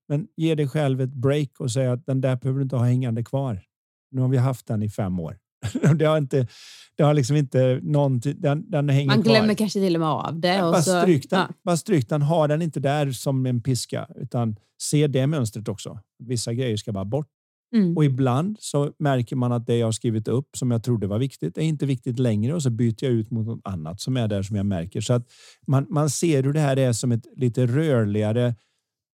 [0.08, 2.84] Men ge dig själv ett break och säg att den där behöver du inte ha
[2.84, 3.62] hängande kvar.
[4.10, 5.38] Nu har vi haft den i fem år.
[5.96, 6.46] det har inte,
[6.96, 9.54] det har liksom inte någon, den, den hänger Man glömmer kvar.
[9.54, 10.58] kanske till och med av det.
[10.60, 11.48] bara, så, stryk den, ja.
[11.64, 12.22] bara stryk den.
[12.22, 15.98] Ha den inte där som en piska, utan se det mönstret också.
[16.18, 17.28] Vissa grejer ska bara bort.
[17.74, 17.96] Mm.
[17.96, 21.18] Och ibland så märker man att det jag har skrivit upp som jag trodde var
[21.18, 24.28] viktigt är inte viktigt längre och så byter jag ut mot något annat som är
[24.28, 25.00] där som jag märker.
[25.00, 25.30] Så att
[25.66, 28.54] man, man ser hur det här är som ett lite rörligare.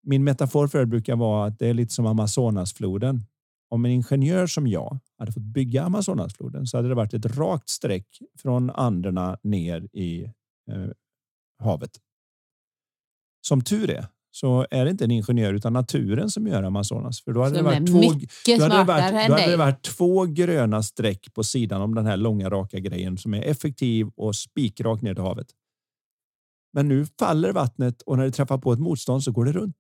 [0.03, 3.21] Min metafor för det brukar vara att det är lite som Amazonasfloden
[3.70, 7.70] om en ingenjör som jag hade fått bygga Amazonasfloden så hade det varit ett rakt
[7.70, 8.07] streck
[8.41, 10.24] från Anderna ner i
[10.72, 10.89] eh,
[11.63, 11.91] havet.
[13.41, 17.22] Som tur är så är det inte en ingenjör utan naturen som gör Amazonas.
[17.22, 18.01] För då hade, det varit, två,
[18.57, 22.05] då hade, det varit, då hade det varit två gröna streck på sidan om den
[22.05, 25.47] här långa raka grejen som är effektiv och spikrak ner till havet.
[26.74, 29.76] Men nu faller vattnet och när det träffar på ett motstånd så går det runt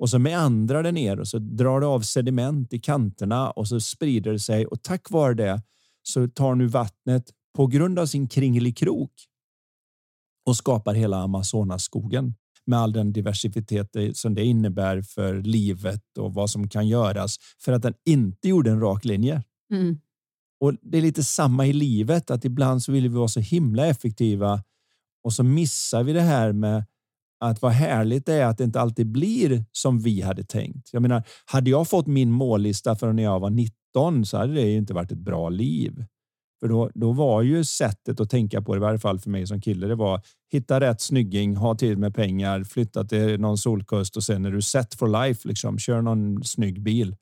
[0.00, 3.80] och så meandrar det ner och så drar det av sediment i kanterna och så
[3.80, 5.62] sprider det sig och tack vare det
[6.02, 9.12] så tar nu vattnet på grund av sin kringelikrok
[10.46, 12.34] och skapar hela Amazonasskogen
[12.66, 17.72] med all den diversitet som det innebär för livet och vad som kan göras för
[17.72, 19.42] att den inte gjorde en rak linje.
[19.72, 20.00] Mm.
[20.60, 23.86] Och Det är lite samma i livet, att ibland så vill vi vara så himla
[23.86, 24.62] effektiva
[25.22, 26.84] och så missar vi det här med
[27.40, 30.88] att vad härligt det är att det inte alltid blir som vi hade tänkt.
[30.92, 34.60] Jag menar, hade jag fått min mållista från när jag var 19 så hade det
[34.60, 36.04] ju inte varit ett bra liv.
[36.60, 39.46] För då, då var ju sättet att tänka på det, i varje fall för mig
[39.46, 40.22] som kille, det var
[40.52, 44.62] hitta rätt snygging, ha tid med pengar, flytta till någon solkust och sen är du
[44.62, 45.48] set for life.
[45.48, 45.78] Liksom.
[45.78, 47.16] Kör någon snygg bil.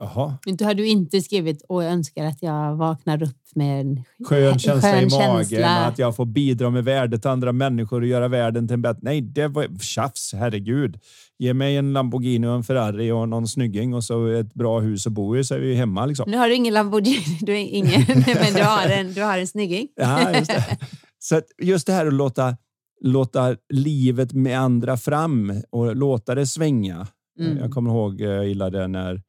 [0.00, 0.38] Jaha.
[0.44, 4.58] Du hade du inte skrivit och jag önskar att jag vaknar upp med en skön
[4.58, 5.86] känsla skön i magen, känsla.
[5.86, 9.00] att jag får bidra med värde till andra människor och göra världen till en bättre...
[9.02, 10.98] Nej, det var tjafs, herregud.
[11.38, 15.06] Ge mig en Lamborghini och en Ferrari och någon snygging och så ett bra hus
[15.06, 16.06] att bo i så är vi hemma.
[16.06, 16.30] Liksom.
[16.30, 19.46] Nu har du ingen Lamborghini, du är ingen, men du har en, du har en
[19.46, 19.88] snygging.
[19.96, 20.78] Ja, just det.
[21.18, 22.56] Så just det här att låta,
[23.00, 27.06] låta livet meandra fram och låta det svänga.
[27.40, 27.58] Mm.
[27.58, 29.22] Jag kommer ihåg, jag gillade när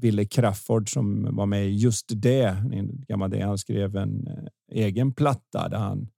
[0.00, 2.56] Ville Crafoord som var med i just det,
[3.08, 3.40] gammal det.
[3.40, 4.44] Han skrev en eh,
[4.84, 6.08] egen platta där han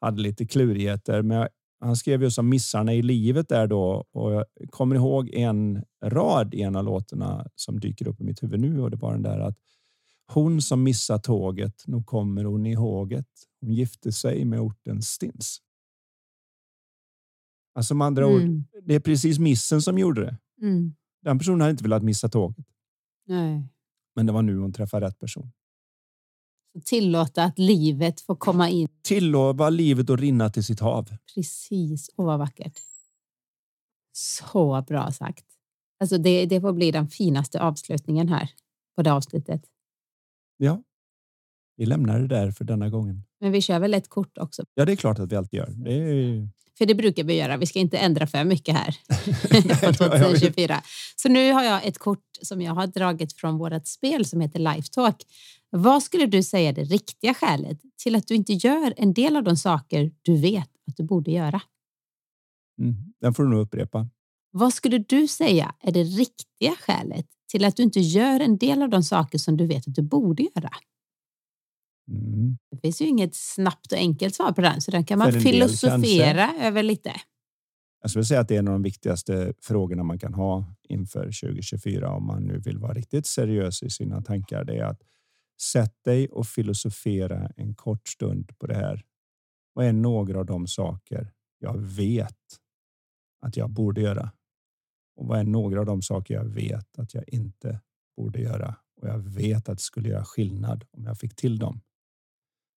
[0.00, 1.22] hade lite klurigheter.
[1.22, 1.48] Men
[1.80, 6.54] han skrev ju som missarna i livet där då och jag kommer ihåg en rad
[6.54, 9.22] i en av låtarna som dyker upp i mitt huvud nu och det var den
[9.22, 9.58] där att
[10.26, 13.26] hon som missar tåget, nu kommer hon ihåget.
[13.60, 15.58] Hon gifte sig med orten Stins.
[17.74, 18.34] Alltså med andra mm.
[18.34, 20.38] ord, det är precis missen som gjorde det.
[20.66, 20.94] Mm.
[21.22, 22.66] Den personen hade inte velat missa tåget.
[23.26, 23.68] Nej.
[24.14, 25.52] Men det var nu hon träffade rätt person.
[26.84, 28.88] Tillåta att livet får komma in.
[29.02, 31.08] Tillåta livet att rinna till sitt hav.
[31.34, 32.08] Precis.
[32.16, 32.78] Och vad vackert.
[34.12, 35.44] Så bra sagt.
[36.00, 38.50] Alltså det, det får bli den finaste avslutningen här
[38.96, 39.62] på det avsnittet.
[40.56, 40.82] Ja.
[41.76, 43.22] vi lämnar det där för denna gången.
[43.42, 44.62] Men vi kör väl ett kort också?
[44.74, 45.70] Ja, det är klart att vi alltid gör.
[45.70, 46.48] Det är...
[46.78, 47.56] För det brukar vi göra.
[47.56, 48.96] Vi ska inte ändra för mycket här
[49.98, 50.82] på 2024.
[51.16, 54.58] Så nu har jag ett kort som jag har dragit från vårt spel som heter
[54.58, 55.16] Lifetalk.
[55.70, 59.36] Vad skulle du säga är det riktiga skälet till att du inte gör en del
[59.36, 61.60] av de saker du vet att du borde göra?
[62.80, 64.08] Mm, den får du nog upprepa.
[64.50, 68.82] Vad skulle du säga är det riktiga skälet till att du inte gör en del
[68.82, 70.70] av de saker som du vet att du borde göra?
[72.08, 72.58] Mm.
[72.70, 76.46] Det finns ju inget snabbt och enkelt svar på den, så den kan man filosofera
[76.52, 77.12] del, över lite.
[78.02, 81.24] Jag skulle säga att det är en av de viktigaste frågorna man kan ha inför
[81.24, 84.64] 2024 om man nu vill vara riktigt seriös i sina tankar.
[84.64, 85.02] Det är att
[85.62, 89.04] sätt dig och filosofera en kort stund på det här.
[89.72, 92.36] Vad är några av de saker jag vet
[93.40, 94.30] att jag borde göra?
[95.16, 97.80] Och vad är några av de saker jag vet att jag inte
[98.16, 98.74] borde göra?
[99.00, 101.80] Och jag vet att det skulle göra skillnad om jag fick till dem.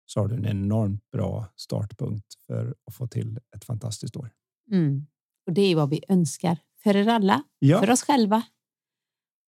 [0.05, 4.31] Så har du en enormt bra startpunkt för att få till ett fantastiskt år.
[4.71, 5.07] Mm.
[5.47, 7.79] Och det är vad vi önskar för er alla, ja.
[7.79, 8.41] för oss själva.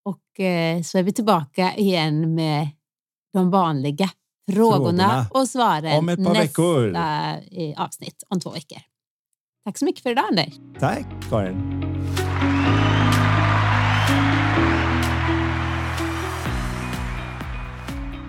[0.05, 2.69] Och eh, så är vi tillbaka igen med
[3.33, 4.09] de vanliga
[4.51, 5.27] frågorna, frågorna.
[5.31, 6.95] och svaren om ett par nästa veckor.
[6.95, 8.81] Eh, avsnitt om två veckor.
[9.65, 10.53] Tack så mycket för idag Anders.
[10.79, 11.83] Tack Karin.